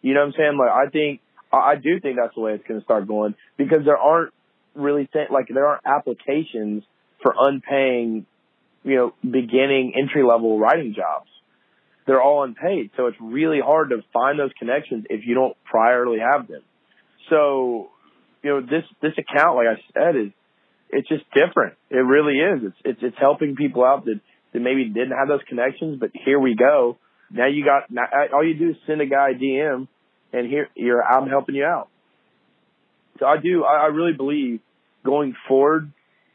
You 0.00 0.14
know 0.14 0.20
what 0.20 0.28
I'm 0.28 0.32
saying? 0.38 0.58
Like 0.58 0.70
I 0.70 0.90
think 0.90 1.20
I 1.52 1.74
do 1.74 2.00
think 2.00 2.16
that's 2.16 2.34
the 2.34 2.40
way 2.40 2.54
it's 2.54 2.66
going 2.66 2.80
to 2.80 2.84
start 2.84 3.06
going 3.06 3.34
because 3.58 3.84
there 3.84 3.98
aren't 3.98 4.32
really 4.74 5.08
th- 5.12 5.30
like 5.30 5.48
there 5.48 5.66
aren't 5.66 5.86
applications 5.86 6.84
for 7.22 7.34
unpaying, 7.38 8.26
you 8.84 8.96
know, 8.96 9.14
beginning 9.22 9.94
entry 10.00 10.22
level 10.22 10.58
writing 10.58 10.94
jobs. 10.94 11.28
They're 12.06 12.22
all 12.22 12.42
unpaid, 12.42 12.90
so 12.96 13.06
it's 13.06 13.16
really 13.20 13.60
hard 13.60 13.90
to 13.90 14.02
find 14.12 14.38
those 14.38 14.50
connections 14.58 15.04
if 15.10 15.26
you 15.26 15.34
don't 15.34 15.56
priorly 15.72 16.18
have 16.18 16.48
them. 16.48 16.62
So, 17.28 17.90
you 18.42 18.50
know, 18.50 18.60
this 18.60 18.84
this 19.00 19.12
account, 19.18 19.56
like 19.56 19.66
I 19.66 19.80
said, 19.92 20.16
is 20.16 20.32
it's 20.88 21.08
just 21.08 21.24
different. 21.32 21.74
It 21.90 21.96
really 21.96 22.38
is. 22.38 22.62
It's 22.64 22.76
it's 22.84 23.00
it's 23.02 23.18
helping 23.18 23.54
people 23.54 23.84
out 23.84 24.06
that 24.06 24.20
that 24.52 24.60
maybe 24.60 24.86
didn't 24.86 25.12
have 25.12 25.28
those 25.28 25.42
connections, 25.48 26.00
but 26.00 26.10
here 26.24 26.40
we 26.40 26.56
go 26.56 26.98
now 27.30 27.46
you 27.46 27.64
got 27.64 27.90
now, 27.90 28.04
all 28.34 28.44
you 28.44 28.54
do 28.54 28.70
is 28.70 28.76
send 28.86 29.00
a 29.00 29.06
guy 29.06 29.30
a 29.30 29.34
DM, 29.34 29.86
and 30.32 30.48
here 30.48 30.68
you're 30.74 31.02
I'm 31.02 31.28
helping 31.28 31.54
you 31.54 31.64
out. 31.64 31.88
So 33.20 33.26
I 33.26 33.36
do 33.36 33.64
I, 33.64 33.84
I 33.84 33.86
really 33.86 34.14
believe 34.14 34.60
going 35.04 35.34
forward 35.46 35.92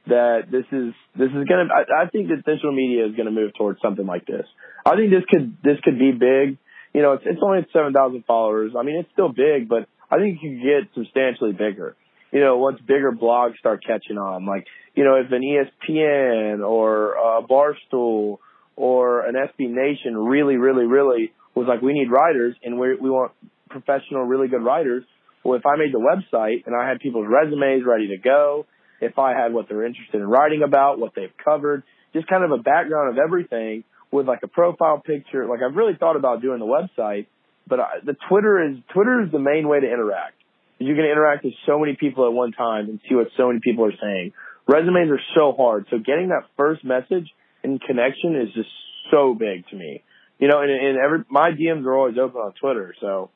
that 0.08 0.44
this 0.52 0.66
is 0.72 0.94
this 1.18 1.30
is 1.30 1.48
gonna 1.50 1.68
I, 1.74 2.06
I 2.06 2.10
think 2.10 2.30
that 2.30 2.46
digital 2.46 2.72
media 2.72 3.06
is 3.08 3.16
gonna 3.16 3.32
move 3.32 3.52
towards 3.58 3.82
something 3.82 4.06
like 4.06 4.26
this. 4.26 4.46
I 4.86 4.96
think 4.96 5.12
this 5.12 5.24
could 5.30 5.58
this 5.64 5.78
could 5.84 6.00
be 6.00 6.12
big. 6.12 6.58
You 6.94 7.02
know, 7.02 7.14
it's 7.14 7.24
it's 7.26 7.42
only 7.44 7.66
seven 7.74 7.92
thousand 7.92 8.24
followers. 8.26 8.74
I 8.78 8.84
mean, 8.84 8.98
it's 8.98 9.10
still 9.12 9.30
big, 9.30 9.68
but 9.68 9.90
I 10.10 10.18
think 10.18 10.40
you 10.42 10.56
could 10.56 10.64
get 10.64 10.94
substantially 10.94 11.52
bigger. 11.52 11.96
You 12.32 12.42
know, 12.42 12.58
once 12.58 12.80
bigger 12.82 13.12
blogs 13.12 13.58
start 13.58 13.84
catching 13.86 14.18
on, 14.18 14.46
like 14.46 14.66
you 14.94 15.04
know, 15.04 15.16
if 15.16 15.32
an 15.32 15.42
ESPN 15.42 16.66
or 16.66 17.14
a 17.14 17.42
Barstool 17.44 18.38
or 18.76 19.26
an 19.26 19.36
SB 19.36 19.70
Nation 19.70 20.18
really, 20.18 20.56
really, 20.56 20.86
really 20.86 21.32
was 21.54 21.68
like, 21.68 21.82
we 21.82 21.94
need 21.94 22.12
writers 22.12 22.56
and 22.64 22.80
we 22.80 22.96
we 22.96 23.10
want 23.10 23.32
professional, 23.70 24.24
really 24.24 24.48
good 24.48 24.64
writers. 24.64 25.04
Well, 25.46 25.60
if 25.60 25.66
I 25.66 25.78
made 25.78 25.94
the 25.94 26.00
website 26.00 26.66
and 26.66 26.76
I 26.76 26.90
had 26.90 27.00
people's 27.00 27.28
resumes 27.30 27.84
ready 27.86 28.08
to 28.10 28.18
go, 28.18 28.66
if 29.00 29.20
I 29.20 29.40
had 29.40 29.54
what 29.54 29.70
they're 29.70 29.86
interested 29.86 30.20
in 30.20 30.28
writing 30.28 30.64
about, 30.64 30.98
what 31.00 31.14
they've 31.16 31.32
covered, 31.44 31.84
just 32.14 32.28
kind 32.28 32.44
of 32.44 32.52
a 32.52 32.58
background 32.58 33.12
of 33.12 33.24
everything 33.24 33.84
with 34.12 34.28
like 34.28 34.40
a 34.44 34.48
profile 34.48 35.00
picture. 35.06 35.46
Like 35.46 35.60
I've 35.62 35.76
really 35.76 35.94
thought 36.00 36.16
about 36.16 36.42
doing 36.42 36.60
the 36.60 36.66
website, 36.66 37.28
but 37.68 37.80
I, 37.80 38.00
the 38.04 38.16
Twitter 38.28 38.72
is 38.72 38.78
Twitter 38.92 39.22
is 39.22 39.32
the 39.32 39.40
main 39.40 39.68
way 39.68 39.80
to 39.80 39.86
interact. 39.86 40.34
You 40.80 40.96
can 40.96 41.06
interact 41.06 41.46
with 41.46 41.54
so 41.68 41.80
many 41.80 41.96
people 41.96 42.26
at 42.26 42.34
one 42.34 42.52
time 42.52 42.90
and 42.90 43.00
see 43.08 43.16
what 43.16 43.28
so 43.38 43.48
many 43.48 43.60
people 43.64 43.86
are 43.86 43.96
saying. 44.02 44.34
Resumes 44.68 45.12
are 45.12 45.22
so 45.36 45.54
hard. 45.56 45.86
So 45.92 46.00
getting 46.00 46.30
that 46.30 46.50
first 46.58 46.84
message 46.84 47.30
and 47.64 47.80
connection 47.80 48.36
is 48.36 48.54
just 48.54 48.70
so 49.12 49.36
big 49.38 49.68
to 49.68 49.76
me. 49.76 50.04
You 50.40 50.48
know, 50.48 50.62
and, 50.62 50.72
and 50.72 50.98
every 50.98 51.20
my 51.30 51.52
DMs 51.52 51.86
are 51.86 51.96
always 51.96 52.18
open 52.18 52.42
on 52.42 52.54
Twitter. 52.60 52.96
So, 53.00 53.30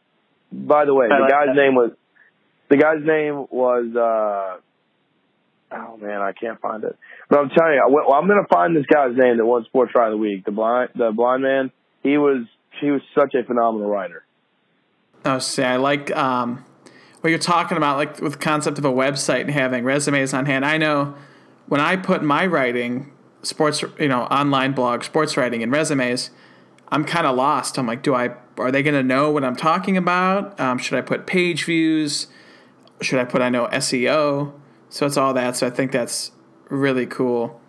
by 0.52 0.86
the 0.86 0.94
way, 0.94 1.08
the 1.08 1.28
guy's 1.30 1.56
name 1.56 1.76
was 1.76 1.92
the 2.70 2.78
guy's 2.78 3.04
name 3.04 3.48
was 3.50 3.96
uh 3.96 4.60
oh 5.72 5.98
man, 5.98 6.22
I 6.22 6.32
can't 6.32 6.60
find 6.60 6.84
it. 6.84 6.98
But 7.30 7.40
I'm 7.40 7.50
telling 7.50 7.74
you, 7.74 7.86
well, 7.90 8.14
I'm 8.14 8.28
gonna 8.28 8.48
find 8.52 8.76
this 8.76 8.86
guy's 8.86 9.16
name 9.16 9.38
that 9.38 9.46
won 9.46 9.66
Sports 9.66 9.94
Writer 9.96 10.08
of 10.08 10.14
the 10.14 10.18
Week. 10.18 10.46
The 10.46 10.52
blind 10.52 10.90
the 10.96 11.12
blind 11.12 11.44
man. 11.44 11.72
He 12.04 12.18
was 12.18 12.46
he 12.80 12.92
was 12.92 13.02
such 13.14 13.34
a 13.36 13.44
phenomenal 13.44 13.90
writer. 13.90 14.24
Oh, 15.26 15.40
see, 15.40 15.64
I 15.64 15.76
like 15.76 16.16
um, 16.16 16.64
what 17.22 17.30
you're 17.30 17.40
talking 17.40 17.78
about, 17.78 17.98
like 17.98 18.22
with 18.22 18.34
the 18.34 18.38
concept 18.40 18.78
of 18.78 18.86
a 18.86 18.92
website 18.92 19.42
and 19.42 19.52
having 19.52 19.84
resumes 19.84 20.34
on 20.34 20.46
hand. 20.46 20.66
I 20.66 20.78
know 20.78 21.16
when 21.68 21.82
I 21.82 21.98
put 21.98 22.24
my 22.24 22.46
writing 22.46 23.12
sports, 23.44 23.84
you 24.00 24.08
know, 24.08 24.24
online 24.24 24.74
blog, 24.74 25.04
sports 25.04 25.36
writing, 25.36 25.62
and 25.62 25.72
resumes, 25.72 26.32
I'm 26.92 27.06
kind 27.06 27.28
of 27.28 27.36
lost. 27.36 27.78
I'm 27.78 27.88
like, 27.88 28.02
do 28.02 28.16
I 28.16 28.32
are 28.58 28.72
they 28.72 28.84
going 28.84 28.96
to 28.96 29.04
know 29.04 29.32
what 29.32 29.44
I'm 29.44 29.56
talking 29.56 29.96
about? 29.96 30.60
Um, 30.60 30.78
should 30.78 30.98
I 30.98 31.02
put 31.02 31.26
page 31.26 31.64
views? 31.64 32.28
Should 33.02 33.20
I 33.20 33.26
put 33.26 33.42
I 33.42 33.50
know 33.50 33.68
SEO? 33.68 34.54
So 34.90 35.06
it's 35.06 35.18
all 35.18 35.34
that. 35.34 35.56
So 35.56 35.68
I 35.68 35.70
think 35.70 35.92
that's 35.92 36.32
really 36.70 37.06
cool. 37.06 37.60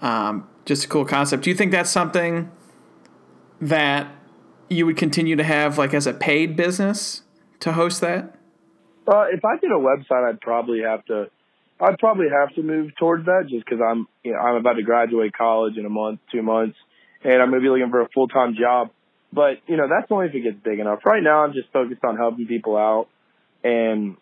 Um, 0.00 0.48
just 0.64 0.84
a 0.84 0.88
cool 0.88 1.04
concept. 1.04 1.44
Do 1.44 1.50
you 1.50 1.56
think 1.56 1.72
that's 1.72 1.90
something 1.90 2.50
that 3.60 4.08
you 4.68 4.86
would 4.86 4.96
continue 4.96 5.36
to 5.36 5.44
have 5.44 5.78
like 5.78 5.94
as 5.94 6.06
a 6.06 6.12
paid 6.12 6.56
business 6.56 7.22
to 7.60 7.72
host 7.72 8.00
that? 8.00 8.34
Uh, 9.06 9.24
if 9.32 9.44
I 9.44 9.56
did 9.56 9.70
a 9.70 9.74
website, 9.74 10.28
I'd 10.28 10.40
probably 10.40 10.82
have 10.82 11.04
to. 11.06 11.30
I'd 11.80 11.98
probably 11.98 12.26
have 12.28 12.52
to 12.56 12.62
move 12.62 12.90
towards 12.98 13.26
that 13.26 13.46
just 13.48 13.64
because 13.64 13.80
I'm, 13.80 14.08
you 14.24 14.32
know, 14.32 14.38
I'm 14.38 14.56
about 14.56 14.74
to 14.74 14.82
graduate 14.82 15.32
college 15.32 15.76
in 15.76 15.86
a 15.86 15.88
month, 15.88 16.18
two 16.32 16.42
months, 16.42 16.76
and 17.24 17.42
I'm 17.42 17.50
gonna 17.50 17.62
be 17.62 17.68
looking 17.68 17.90
for 17.90 18.00
a 18.00 18.08
full 18.08 18.28
time 18.28 18.54
job. 18.58 18.90
But 19.32 19.58
you 19.66 19.76
know, 19.76 19.86
that's 19.88 20.10
only 20.10 20.26
if 20.26 20.34
it 20.34 20.40
gets 20.40 20.56
big 20.62 20.78
enough. 20.78 21.00
Right 21.04 21.22
now, 21.22 21.44
I'm 21.44 21.52
just 21.52 21.70
focused 21.72 22.04
on 22.04 22.16
helping 22.16 22.46
people 22.46 22.76
out 22.76 23.08
and 23.62 24.16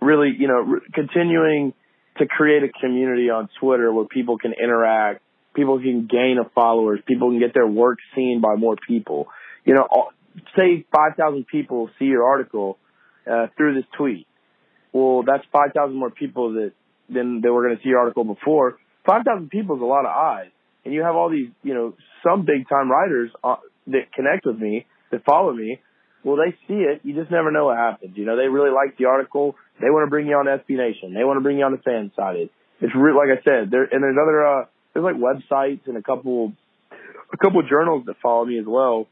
really, 0.00 0.34
you 0.36 0.48
know, 0.48 0.60
re- 0.60 0.80
continuing 0.92 1.74
to 2.18 2.26
create 2.26 2.62
a 2.62 2.68
community 2.68 3.30
on 3.30 3.48
Twitter 3.60 3.92
where 3.92 4.06
people 4.06 4.38
can 4.38 4.52
interact, 4.52 5.22
people 5.54 5.78
can 5.78 6.06
gain 6.06 6.38
a 6.40 6.48
followers, 6.50 7.00
people 7.06 7.30
can 7.30 7.38
get 7.38 7.54
their 7.54 7.66
work 7.66 7.98
seen 8.14 8.40
by 8.40 8.56
more 8.56 8.76
people. 8.88 9.28
You 9.64 9.74
know, 9.74 9.86
all, 9.90 10.10
say 10.56 10.86
5,000 10.94 11.46
people 11.46 11.90
see 11.98 12.06
your 12.06 12.24
article 12.24 12.78
uh, 13.30 13.48
through 13.56 13.74
this 13.74 13.84
tweet. 13.96 14.26
Well, 14.92 15.22
that's 15.24 15.44
5,000 15.52 15.94
more 15.94 16.10
people 16.10 16.54
that 16.54 16.72
than 17.08 17.40
they 17.40 17.48
were 17.48 17.62
going 17.62 17.76
to 17.76 17.82
see 17.82 17.90
your 17.90 18.00
article 18.00 18.24
before. 18.24 18.78
5,000 19.06 19.48
people 19.50 19.76
is 19.76 19.82
a 19.82 19.84
lot 19.84 20.04
of 20.04 20.10
eyes. 20.10 20.50
And 20.86 20.94
you 20.94 21.02
have 21.02 21.16
all 21.16 21.28
these, 21.28 21.48
you 21.64 21.74
know, 21.74 21.94
some 22.22 22.46
big 22.46 22.68
time 22.68 22.88
writers 22.88 23.32
uh, 23.42 23.56
that 23.88 24.12
connect 24.14 24.46
with 24.46 24.56
me, 24.56 24.86
that 25.10 25.24
follow 25.24 25.52
me. 25.52 25.80
Well, 26.22 26.36
they 26.36 26.52
see 26.68 26.78
it. 26.78 27.00
You 27.02 27.12
just 27.12 27.28
never 27.28 27.50
know 27.50 27.66
what 27.66 27.76
happens. 27.76 28.16
You 28.16 28.24
know, 28.24 28.36
they 28.36 28.46
really 28.46 28.70
like 28.70 28.96
the 28.96 29.06
article. 29.06 29.56
They 29.80 29.90
want 29.90 30.06
to 30.06 30.10
bring 30.10 30.28
you 30.28 30.36
on 30.36 30.46
SB 30.46 30.76
Nation. 30.78 31.12
They 31.12 31.24
want 31.24 31.38
to 31.38 31.42
bring 31.42 31.58
you 31.58 31.64
on 31.64 31.72
the 31.72 31.78
FanSided. 31.78 32.50
It's 32.80 32.94
re- 32.94 33.14
like 33.18 33.36
I 33.36 33.42
said, 33.42 33.72
there, 33.72 33.82
and 33.82 34.00
there's 34.00 34.16
other, 34.16 34.46
uh, 34.46 34.64
there's 34.94 35.02
like 35.02 35.16
websites 35.16 35.88
and 35.88 35.96
a 35.96 36.02
couple, 36.02 36.52
a 37.32 37.36
couple 37.36 37.60
journals 37.68 38.06
that 38.06 38.14
follow 38.22 38.44
me 38.44 38.60
as 38.60 38.66
well. 38.66 39.08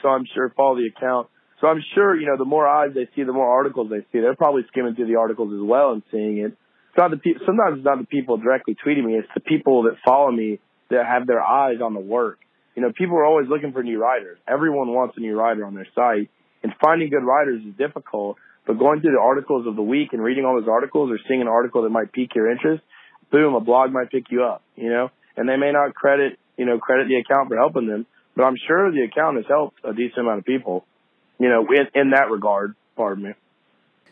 So 0.00 0.08
I'm 0.08 0.24
sure 0.34 0.50
follow 0.56 0.76
the 0.76 0.88
account. 0.96 1.28
So 1.60 1.66
I'm 1.66 1.82
sure, 1.94 2.18
you 2.18 2.26
know, 2.26 2.38
the 2.38 2.46
more 2.46 2.66
eyes 2.66 2.92
they 2.94 3.06
see, 3.14 3.22
the 3.22 3.34
more 3.34 3.50
articles 3.50 3.90
they 3.90 4.00
see. 4.12 4.20
They're 4.20 4.34
probably 4.34 4.62
skimming 4.68 4.94
through 4.94 5.08
the 5.08 5.16
articles 5.16 5.52
as 5.52 5.60
well 5.60 5.92
and 5.92 6.02
seeing 6.10 6.38
it. 6.38 6.56
It's 6.94 7.00
not 7.00 7.10
the 7.10 7.16
pe- 7.16 7.44
sometimes 7.44 7.78
it's 7.78 7.84
not 7.84 7.98
the 7.98 8.06
people 8.06 8.36
directly 8.36 8.76
tweeting 8.76 9.04
me. 9.04 9.14
It's 9.14 9.28
the 9.34 9.40
people 9.40 9.82
that 9.84 9.96
follow 10.04 10.30
me 10.30 10.60
that 10.90 11.04
have 11.04 11.26
their 11.26 11.42
eyes 11.42 11.78
on 11.82 11.92
the 11.92 11.98
work. 11.98 12.38
You 12.76 12.82
know, 12.82 12.92
people 12.96 13.16
are 13.16 13.24
always 13.24 13.48
looking 13.48 13.72
for 13.72 13.82
new 13.82 14.00
writers. 14.00 14.38
Everyone 14.46 14.94
wants 14.94 15.16
a 15.16 15.20
new 15.20 15.36
writer 15.36 15.66
on 15.66 15.74
their 15.74 15.88
site, 15.92 16.30
and 16.62 16.72
finding 16.80 17.10
good 17.10 17.24
writers 17.24 17.62
is 17.66 17.74
difficult. 17.76 18.36
But 18.64 18.78
going 18.78 19.00
through 19.00 19.10
the 19.10 19.20
articles 19.20 19.66
of 19.66 19.74
the 19.74 19.82
week 19.82 20.12
and 20.12 20.22
reading 20.22 20.44
all 20.44 20.54
those 20.54 20.68
articles, 20.68 21.10
or 21.10 21.18
seeing 21.26 21.40
an 21.40 21.48
article 21.48 21.82
that 21.82 21.90
might 21.90 22.12
pique 22.12 22.32
your 22.36 22.48
interest, 22.48 22.84
boom, 23.32 23.54
a 23.54 23.60
blog 23.60 23.90
might 23.90 24.12
pick 24.12 24.30
you 24.30 24.44
up. 24.44 24.62
You 24.76 24.90
know, 24.90 25.10
and 25.36 25.48
they 25.48 25.56
may 25.56 25.72
not 25.72 25.96
credit, 25.96 26.38
you 26.56 26.64
know, 26.64 26.78
credit 26.78 27.08
the 27.08 27.16
account 27.16 27.48
for 27.48 27.56
helping 27.56 27.88
them, 27.88 28.06
but 28.36 28.44
I'm 28.44 28.56
sure 28.68 28.92
the 28.92 29.02
account 29.02 29.38
has 29.38 29.46
helped 29.48 29.80
a 29.82 29.92
decent 29.92 30.18
amount 30.18 30.38
of 30.38 30.44
people. 30.44 30.84
You 31.40 31.48
know, 31.48 31.66
in, 31.68 32.00
in 32.00 32.10
that 32.10 32.30
regard. 32.30 32.76
Pardon 32.94 33.24
me. 33.24 33.30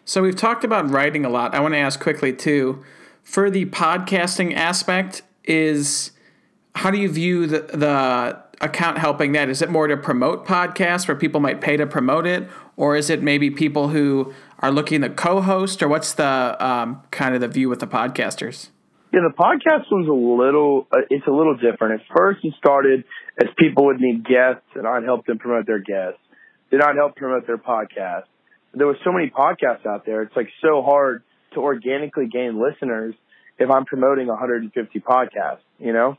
So 0.04 0.22
we've 0.22 0.36
talked 0.36 0.64
about 0.64 0.90
writing 0.90 1.24
a 1.24 1.28
lot. 1.28 1.54
I 1.54 1.60
want 1.60 1.74
to 1.74 1.78
ask 1.78 2.00
quickly 2.00 2.32
too, 2.32 2.84
for 3.22 3.50
the 3.50 3.66
podcasting 3.66 4.54
aspect, 4.54 5.22
is 5.44 6.12
how 6.74 6.90
do 6.90 6.98
you 6.98 7.08
view 7.08 7.46
the 7.46 7.60
the 7.72 8.42
account 8.60 8.98
helping 8.98 9.32
that? 9.32 9.48
Is 9.48 9.60
it 9.60 9.70
more 9.70 9.86
to 9.88 9.96
promote 9.96 10.46
podcasts 10.46 11.08
where 11.08 11.16
people 11.16 11.40
might 11.40 11.60
pay 11.60 11.76
to 11.76 11.86
promote 11.86 12.26
it, 12.26 12.48
or 12.76 12.96
is 12.96 13.10
it 13.10 13.22
maybe 13.22 13.50
people 13.50 13.88
who 13.88 14.32
are 14.60 14.70
looking 14.70 15.00
to 15.02 15.10
co-host, 15.10 15.82
or 15.82 15.88
what's 15.88 16.14
the 16.14 16.56
um, 16.64 17.02
kind 17.10 17.34
of 17.34 17.40
the 17.40 17.48
view 17.48 17.68
with 17.68 17.80
the 17.80 17.86
podcasters? 17.86 18.68
Yeah, 19.12 19.20
the 19.20 19.34
podcast 19.34 19.90
one's 19.90 20.08
a 20.08 20.12
little, 20.12 20.86
uh, 20.90 20.98
it's 21.10 21.26
a 21.26 21.30
little 21.30 21.56
different. 21.56 22.00
At 22.00 22.16
first, 22.16 22.44
it 22.44 22.54
started 22.56 23.04
as 23.42 23.48
people 23.58 23.86
would 23.86 24.00
need 24.00 24.24
guests, 24.24 24.64
and 24.74 24.86
I'd 24.86 25.02
help 25.02 25.26
them 25.26 25.38
promote 25.38 25.66
their 25.66 25.80
guests. 25.80 26.20
Then 26.70 26.82
I'd 26.82 26.96
help 26.96 27.16
promote 27.16 27.46
their 27.46 27.58
podcast. 27.58 28.24
There 28.74 28.86
were 28.86 28.98
so 29.04 29.12
many 29.12 29.30
podcasts 29.30 29.86
out 29.86 30.06
there. 30.06 30.22
It's 30.22 30.34
like 30.34 30.48
so 30.62 30.82
hard 30.82 31.22
to 31.54 31.60
organically 31.60 32.26
gain 32.26 32.60
listeners 32.60 33.14
if 33.58 33.70
I'm 33.70 33.84
promoting 33.84 34.28
150 34.28 35.00
podcasts, 35.00 35.58
you 35.78 35.92
know? 35.92 36.16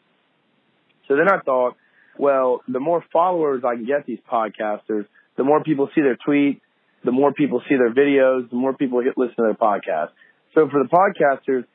So 1.08 1.16
then 1.16 1.28
I 1.30 1.40
thought, 1.40 1.76
well, 2.18 2.62
the 2.68 2.80
more 2.80 3.04
followers 3.12 3.64
I 3.66 3.76
can 3.76 3.86
get 3.86 4.06
these 4.06 4.20
podcasters, 4.32 5.06
the 5.36 5.44
more 5.44 5.64
people 5.64 5.90
see 5.96 6.02
their 6.02 6.18
tweets, 6.28 6.62
the 7.04 7.12
more 7.12 7.34
people 7.34 7.62
see 7.68 7.76
their 7.76 7.94
videos, 7.94 8.50
the 8.50 8.56
more 8.56 8.74
people 8.74 9.02
hit 9.02 9.18
listen 9.18 9.36
to 9.36 9.44
their 9.44 9.54
podcast. 9.54 10.10
So 10.54 10.70
for 10.70 10.84
the 10.84 10.90
podcasters, 10.90 11.66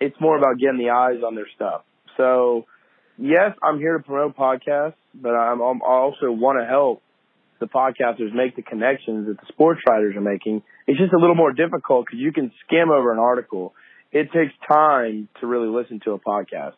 it's 0.00 0.16
more 0.20 0.36
about 0.36 0.58
getting 0.58 0.78
the 0.78 0.90
eyes 0.90 1.22
on 1.26 1.34
their 1.34 1.48
stuff. 1.54 1.82
So 2.16 2.66
yes, 3.18 3.52
I'm 3.62 3.78
here 3.78 3.96
to 3.96 4.04
promote 4.04 4.36
podcasts, 4.36 4.94
but 5.14 5.30
I'm, 5.30 5.60
I'm 5.60 5.82
I 5.82 5.86
also 5.86 6.30
want 6.30 6.58
to 6.60 6.66
help 6.66 7.02
the 7.60 7.66
podcasters 7.66 8.34
make 8.34 8.56
the 8.56 8.62
connections 8.62 9.26
that 9.26 9.40
the 9.40 9.46
sports 9.48 9.80
writers 9.88 10.16
are 10.16 10.20
making. 10.20 10.62
It's 10.86 10.98
just 10.98 11.12
a 11.12 11.18
little 11.18 11.34
more 11.34 11.52
difficult 11.52 12.06
because 12.06 12.20
you 12.20 12.32
can 12.32 12.52
skim 12.66 12.90
over 12.90 13.12
an 13.12 13.18
article. 13.18 13.74
It 14.12 14.30
takes 14.32 14.52
time 14.66 15.28
to 15.40 15.46
really 15.46 15.68
listen 15.68 16.00
to 16.04 16.12
a 16.12 16.18
podcast. 16.18 16.74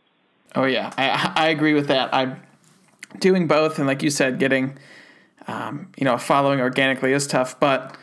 Oh 0.55 0.65
yeah, 0.65 0.93
I 0.97 1.33
I 1.37 1.49
agree 1.49 1.75
with 1.75 1.89
that. 1.89 2.15
I'm 2.15 2.41
doing 3.19 3.47
both, 3.47 3.79
and 3.79 3.87
like 3.87 4.03
you 4.03 4.11
said, 4.11 4.39
getting 4.39 4.79
um, 5.49 5.93
you 5.97 6.05
know 6.05 6.19
following 6.19 6.61
organically 6.61 7.13
is 7.13 7.27
tough, 7.27 7.59
but 7.59 7.97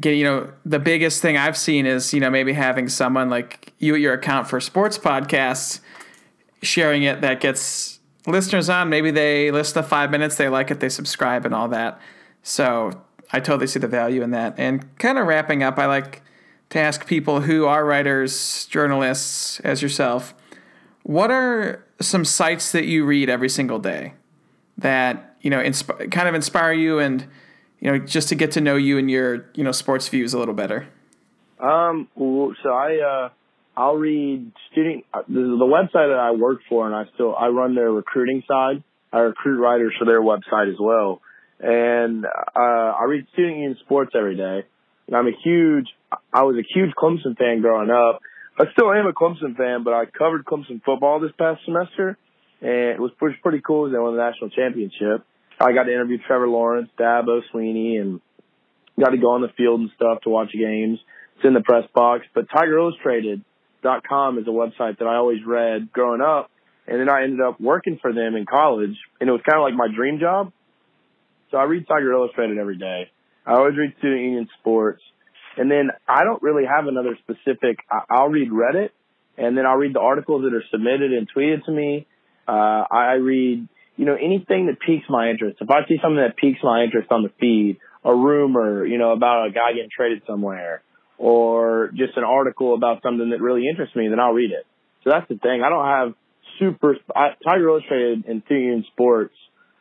get 0.00 0.12
you 0.12 0.24
know 0.24 0.52
the 0.64 0.78
biggest 0.78 1.22
thing 1.22 1.36
I've 1.36 1.56
seen 1.56 1.86
is 1.86 2.12
you 2.12 2.20
know 2.20 2.30
maybe 2.30 2.52
having 2.52 2.88
someone 2.88 3.30
like 3.30 3.72
you 3.78 3.94
at 3.94 4.00
your 4.00 4.14
account 4.14 4.48
for 4.48 4.60
sports 4.60 4.98
podcasts 4.98 5.80
sharing 6.62 7.02
it 7.02 7.20
that 7.22 7.40
gets 7.40 7.99
listeners 8.30 8.68
on. 8.68 8.88
Maybe 8.88 9.10
they 9.10 9.50
listen 9.50 9.82
to 9.82 9.88
five 9.88 10.10
minutes, 10.10 10.36
they 10.36 10.48
like 10.48 10.70
it, 10.70 10.80
they 10.80 10.88
subscribe, 10.88 11.44
and 11.44 11.54
all 11.54 11.68
that. 11.68 12.00
So 12.42 13.02
I 13.32 13.40
totally 13.40 13.66
see 13.66 13.78
the 13.78 13.88
value 13.88 14.22
in 14.22 14.30
that. 14.30 14.54
And 14.56 14.96
kind 14.98 15.18
of 15.18 15.26
wrapping 15.26 15.62
up, 15.62 15.78
I 15.78 15.86
like 15.86 16.22
to 16.70 16.78
ask 16.78 17.06
people 17.06 17.42
who 17.42 17.66
are 17.66 17.84
writers, 17.84 18.66
journalists, 18.66 19.60
as 19.60 19.82
yourself, 19.82 20.34
what 21.02 21.30
are 21.30 21.84
some 22.00 22.24
sites 22.24 22.72
that 22.72 22.84
you 22.84 23.04
read 23.04 23.28
every 23.28 23.48
single 23.48 23.78
day 23.78 24.14
that 24.78 25.36
you 25.40 25.50
know 25.50 25.62
insp- 25.62 26.10
kind 26.10 26.28
of 26.28 26.34
inspire 26.34 26.72
you 26.72 26.98
and 26.98 27.26
you 27.80 27.90
know 27.90 27.98
just 27.98 28.28
to 28.28 28.34
get 28.34 28.50
to 28.52 28.60
know 28.60 28.76
you 28.76 28.98
and 28.98 29.10
your 29.10 29.46
you 29.54 29.64
know 29.64 29.72
sports 29.72 30.08
views 30.08 30.34
a 30.34 30.38
little 30.38 30.54
better? 30.54 30.88
Um, 31.58 32.08
so 32.16 32.70
I 32.72 32.98
uh, 32.98 33.28
I'll 33.80 33.96
read 33.96 34.52
student 34.70 35.06
uh, 35.14 35.22
the, 35.26 35.64
website 35.64 36.12
that 36.12 36.20
I 36.20 36.32
work 36.32 36.58
for, 36.68 36.86
and 36.86 36.94
I 36.94 37.04
still 37.14 37.34
I 37.34 37.48
run 37.48 37.74
their 37.74 37.90
recruiting 37.90 38.42
side. 38.46 38.84
I 39.10 39.20
recruit 39.20 39.58
writers 39.58 39.94
for 39.98 40.04
their 40.04 40.20
website 40.20 40.70
as 40.70 40.78
well, 40.78 41.22
and 41.58 42.26
uh, 42.26 42.58
I 42.58 43.04
read 43.08 43.26
Student 43.32 43.56
Union 43.56 43.76
Sports 43.82 44.12
every 44.14 44.36
day. 44.36 44.66
And 45.06 45.16
I'm 45.16 45.26
a 45.26 45.36
huge 45.42 45.86
I 46.30 46.42
was 46.42 46.56
a 46.56 46.66
huge 46.74 46.90
Clemson 46.94 47.38
fan 47.38 47.62
growing 47.62 47.88
up. 47.88 48.20
I 48.58 48.64
still 48.72 48.92
am 48.92 49.06
a 49.06 49.14
Clemson 49.14 49.56
fan, 49.56 49.82
but 49.82 49.94
I 49.94 50.04
covered 50.04 50.44
Clemson 50.44 50.82
football 50.84 51.18
this 51.18 51.32
past 51.38 51.64
semester, 51.64 52.18
and 52.60 52.90
it 52.90 53.00
was 53.00 53.12
pretty, 53.18 53.38
pretty 53.42 53.62
cool 53.66 53.90
they 53.90 53.96
won 53.96 54.14
the 54.14 54.22
national 54.22 54.50
championship. 54.50 55.24
I 55.58 55.72
got 55.72 55.84
to 55.84 55.92
interview 55.92 56.18
Trevor 56.26 56.48
Lawrence, 56.48 56.90
Dabo 56.98 57.40
Swinney, 57.50 57.98
and 57.98 58.20
got 59.02 59.10
to 59.10 59.16
go 59.16 59.30
on 59.30 59.40
the 59.40 59.48
field 59.56 59.80
and 59.80 59.90
stuff 59.96 60.20
to 60.24 60.28
watch 60.28 60.50
games. 60.52 60.98
It's 61.36 61.46
in 61.46 61.54
the 61.54 61.62
press 61.62 61.84
box. 61.94 62.26
But 62.34 62.44
TigerIllustrated.com 63.82 64.38
is 64.38 64.46
a 64.46 64.50
website 64.50 64.98
that 64.98 65.06
I 65.06 65.16
always 65.16 65.44
read 65.46 65.92
growing 65.92 66.20
up, 66.20 66.50
and 66.86 67.00
then 67.00 67.08
I 67.08 67.22
ended 67.22 67.40
up 67.40 67.60
working 67.60 67.98
for 68.00 68.12
them 68.12 68.34
in 68.34 68.46
college, 68.46 68.96
and 69.20 69.28
it 69.28 69.32
was 69.32 69.42
kind 69.48 69.58
of 69.58 69.62
like 69.62 69.74
my 69.74 69.94
dream 69.94 70.18
job. 70.20 70.52
So 71.50 71.56
I 71.56 71.64
read 71.64 71.86
Tiger 71.88 72.12
Illustrated 72.12 72.58
every 72.58 72.76
day. 72.76 73.10
I 73.46 73.54
always 73.54 73.76
read 73.76 73.94
Student 73.98 74.22
Union 74.22 74.48
Sports. 74.60 75.02
And 75.56 75.70
then 75.70 75.90
I 76.08 76.22
don't 76.22 76.40
really 76.42 76.64
have 76.64 76.86
another 76.86 77.18
specific. 77.22 77.78
I'll 78.08 78.28
read 78.28 78.50
Reddit, 78.50 78.90
and 79.36 79.58
then 79.58 79.66
I'll 79.66 79.76
read 79.76 79.94
the 79.94 80.00
articles 80.00 80.44
that 80.44 80.54
are 80.54 80.62
submitted 80.70 81.12
and 81.12 81.28
tweeted 81.30 81.64
to 81.64 81.72
me. 81.72 82.06
Uh, 82.46 82.84
I 82.90 83.14
read, 83.14 83.68
you 83.96 84.04
know, 84.04 84.14
anything 84.14 84.66
that 84.66 84.78
piques 84.78 85.06
my 85.08 85.28
interest. 85.28 85.58
If 85.60 85.68
I 85.68 85.86
see 85.88 85.98
something 86.00 86.22
that 86.22 86.36
piques 86.36 86.60
my 86.62 86.84
interest 86.84 87.10
on 87.10 87.24
the 87.24 87.30
feed, 87.40 87.78
a 88.04 88.14
rumor, 88.14 88.86
you 88.86 88.96
know, 88.96 89.10
about 89.12 89.48
a 89.48 89.50
guy 89.50 89.72
getting 89.74 89.90
traded 89.94 90.22
somewhere, 90.26 90.82
or 91.20 91.90
just 91.94 92.16
an 92.16 92.24
article 92.24 92.74
about 92.74 93.02
something 93.02 93.28
that 93.28 93.42
really 93.42 93.68
interests 93.68 93.94
me, 93.94 94.08
then 94.08 94.18
I'll 94.18 94.32
read 94.32 94.52
it. 94.52 94.66
So 95.04 95.10
that's 95.10 95.28
the 95.28 95.36
thing. 95.36 95.62
I 95.62 95.68
don't 95.68 95.86
have 95.86 96.14
super. 96.58 96.96
I, 97.14 97.36
Tiger 97.44 97.68
Illustrated 97.68 98.24
and 98.26 98.42
Union 98.48 98.86
Sports 98.92 99.34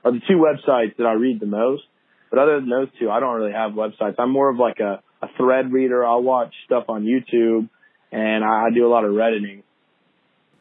are 0.04 0.12
the 0.12 0.19
two 0.28 0.36
websites 0.36 0.97
that 0.97 1.06
I 1.06 1.13
read 1.13 1.39
the 1.39 1.45
most. 1.45 1.84
But 2.30 2.39
other 2.39 2.60
than 2.60 2.69
those 2.69 2.89
two, 2.99 3.10
I 3.10 3.21
don't 3.21 3.36
really 3.36 3.54
have 3.54 3.71
websites. 3.71 4.15
I'm 4.19 4.32
more 4.32 4.49
of 4.49 4.58
like 4.58 4.80
a 4.82 5.02
a 5.21 5.28
thread 5.38 5.71
reader. 5.71 6.06
I'll 6.06 6.21
watch 6.21 6.54
stuff 6.65 6.86
on 6.89 7.06
YouTube, 7.06 7.69
and 8.12 8.43
I, 8.43 8.65
I 8.65 8.69
do 8.73 8.86
a 8.86 8.89
lot 8.89 9.06
of 9.06 9.13
redditing. 9.13 9.63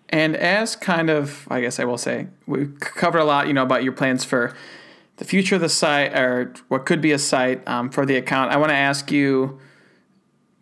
And 0.08 0.36
as 0.36 0.76
kind 0.76 1.10
of, 1.10 1.46
I 1.50 1.60
guess 1.60 1.80
I 1.80 1.84
will 1.84 1.98
say, 1.98 2.28
we 2.46 2.68
covered 2.78 3.18
a 3.18 3.24
lot, 3.24 3.48
you 3.48 3.52
know, 3.52 3.64
about 3.64 3.82
your 3.82 3.92
plans 3.92 4.24
for 4.24 4.56
the 5.16 5.24
future 5.24 5.56
of 5.56 5.60
the 5.60 5.68
site 5.68 6.16
or 6.16 6.54
what 6.68 6.86
could 6.86 7.00
be 7.00 7.10
a 7.10 7.18
site 7.18 7.66
um, 7.68 7.90
for 7.90 8.06
the 8.06 8.16
account. 8.16 8.52
I 8.52 8.58
want 8.58 8.70
to 8.70 8.76
ask 8.76 9.10
you. 9.10 9.58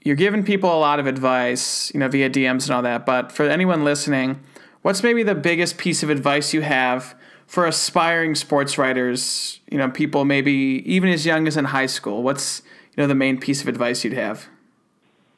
You're 0.07 0.15
giving 0.15 0.45
people 0.45 0.73
a 0.73 0.79
lot 0.79 1.01
of 1.01 1.09
advice, 1.09 1.93
you 1.93 1.99
know, 1.99 2.07
via 2.07 2.31
DMs 2.31 2.67
and 2.67 2.71
all 2.71 2.83
that. 2.83 3.05
But 3.05 3.33
for 3.33 3.43
anyone 3.43 3.83
listening, 3.83 4.39
what's 4.83 5.03
maybe 5.03 5.25
the 5.25 5.35
biggest 5.35 5.79
piece 5.79 6.05
of 6.05 6.11
advice 6.11 6.55
you 6.55 6.61
have 6.61 7.17
for 7.49 7.67
aspiring 7.67 8.37
sports 8.37 8.79
writers? 8.79 9.59
You 9.69 9.79
know, 9.79 9.91
people 9.91 10.25
maybe 10.25 10.53
even 10.87 11.09
as 11.09 11.27
young 11.27 11.49
as 11.49 11.57
in 11.57 11.65
high 11.65 11.87
school. 11.87 12.23
What's 12.23 12.63
you 12.97 13.03
know 13.03 13.09
the 13.09 13.17
main 13.17 13.41
piece 13.41 13.63
of 13.63 13.67
advice 13.67 14.05
you'd 14.05 14.13
have? 14.13 14.47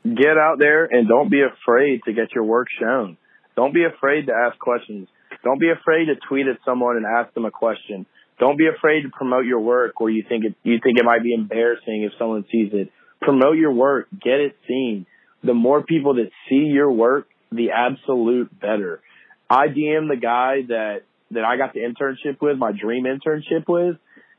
Get 0.04 0.37
out 0.37 0.59
there 0.59 0.85
and 0.85 1.09
don't 1.09 1.31
be 1.31 1.40
afraid 1.40 2.02
to 2.04 2.12
get 2.12 2.35
your 2.35 2.44
work 2.44 2.68
shown. 2.78 3.16
Don't 3.57 3.72
be 3.72 3.87
afraid 3.87 4.26
to 4.26 4.35
ask 4.35 4.59
questions. 4.59 5.09
Don't 5.44 5.59
be 5.59 5.70
afraid 5.70 6.09
to 6.09 6.16
tweet 6.28 6.46
at 6.46 6.59
someone 6.66 6.98
and 6.98 7.07
ask 7.07 7.33
them 7.33 7.46
a 7.46 7.50
question. 7.50 8.04
Don't 8.38 8.59
be 8.59 8.66
afraid 8.66 9.04
to 9.04 9.09
promote 9.09 9.46
your 9.46 9.61
work 9.61 9.98
where 9.98 10.11
you 10.11 10.24
think 10.28 10.44
it 10.44 10.57
you 10.62 10.78
think 10.83 10.98
it 10.98 11.07
might 11.07 11.22
be 11.22 11.33
embarrassing 11.33 12.02
if 12.02 12.12
someone 12.18 12.44
sees 12.52 12.68
it. 12.74 12.92
Promote 13.20 13.57
your 13.57 13.72
work, 13.72 14.09
get 14.12 14.40
it 14.40 14.57
seen. 14.66 15.07
The 15.42 15.54
more 15.54 15.83
people 15.83 16.14
that 16.14 16.31
see 16.48 16.66
your 16.72 16.90
work, 16.90 17.28
the 17.50 17.70
absolute 17.70 18.59
better. 18.61 19.00
I 19.48 19.68
DM 19.68 20.09
the 20.09 20.18
guy 20.20 20.62
that 20.68 21.02
that 21.31 21.44
I 21.44 21.57
got 21.57 21.74
the 21.74 21.81
internship 21.81 22.40
with, 22.40 22.57
my 22.57 22.72
dream 22.72 23.04
internship 23.04 23.68
with, 23.68 23.96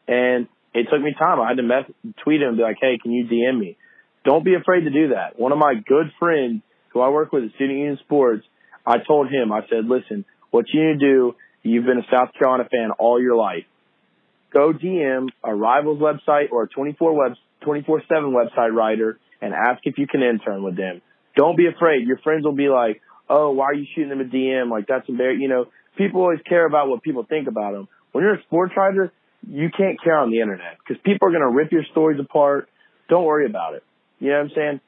and 0.07 0.47
it 0.73 0.87
took 0.91 1.01
me 1.01 1.13
time. 1.17 1.39
I 1.39 1.49
had 1.49 1.57
to 1.57 1.63
mess, 1.63 1.83
tweet 2.23 2.41
him 2.41 2.49
and 2.49 2.57
be 2.57 2.63
like, 2.63 2.77
"Hey, 2.81 2.97
can 3.01 3.11
you 3.11 3.25
DM 3.25 3.59
me?" 3.59 3.77
Don't 4.25 4.43
be 4.43 4.55
afraid 4.55 4.81
to 4.81 4.89
do 4.89 5.09
that. 5.09 5.39
One 5.39 5.51
of 5.51 5.57
my 5.57 5.75
good 5.75 6.11
friends 6.19 6.61
who 6.89 7.01
I 7.01 7.09
work 7.09 7.31
with 7.31 7.43
at 7.43 7.51
Student 7.55 7.77
Union 7.77 7.97
Sports, 8.03 8.45
I 8.85 8.97
told 8.97 9.29
him, 9.31 9.51
I 9.51 9.61
said, 9.67 9.85
"Listen, 9.85 10.25
what 10.51 10.65
you 10.73 10.87
need 10.87 10.99
to 10.99 11.05
do. 11.05 11.35
You've 11.61 11.85
been 11.85 11.99
a 11.99 12.07
South 12.11 12.33
Carolina 12.33 12.67
fan 12.69 12.91
all 12.97 13.21
your 13.21 13.35
life 13.35 13.65
go 14.53 14.73
DM 14.73 15.29
a 15.43 15.53
Rivals 15.53 15.99
website 15.99 16.51
or 16.51 16.63
a 16.63 16.67
24 16.67 17.13
web 17.13 17.33
24/7 17.61 18.33
website 18.33 18.73
writer 18.73 19.19
and 19.41 19.53
ask 19.53 19.81
if 19.83 19.97
you 19.97 20.07
can 20.07 20.21
intern 20.21 20.63
with 20.63 20.75
them. 20.75 21.01
Don't 21.35 21.55
be 21.55 21.67
afraid. 21.67 22.07
Your 22.07 22.17
friends 22.17 22.43
will 22.43 22.53
be 22.53 22.69
like, 22.69 23.01
"Oh, 23.29 23.51
why 23.51 23.65
are 23.65 23.73
you 23.73 23.85
shooting 23.93 24.09
them 24.09 24.21
a 24.21 24.25
DM? 24.25 24.69
Like 24.69 24.87
that's 24.87 25.07
embarrassing." 25.07 25.41
You 25.41 25.49
know, 25.49 25.67
people 25.97 26.21
always 26.21 26.41
care 26.41 26.65
about 26.65 26.89
what 26.89 27.03
people 27.03 27.23
think 27.23 27.47
about 27.47 27.73
them. 27.73 27.87
When 28.11 28.23
you're 28.23 28.35
a 28.35 28.41
sports 28.43 28.73
writer, 28.75 29.11
you 29.47 29.69
can't 29.69 30.01
care 30.01 30.17
on 30.17 30.31
the 30.31 30.41
internet 30.41 30.77
because 30.79 31.01
people 31.03 31.27
are 31.27 31.31
going 31.31 31.43
to 31.43 31.49
rip 31.49 31.71
your 31.71 31.83
stories 31.91 32.19
apart. 32.19 32.69
Don't 33.07 33.23
worry 33.23 33.45
about 33.45 33.75
it. 33.75 33.83
You 34.19 34.29
know 34.29 34.37
what 34.37 34.43
I'm 34.43 34.51
saying? 34.55 34.79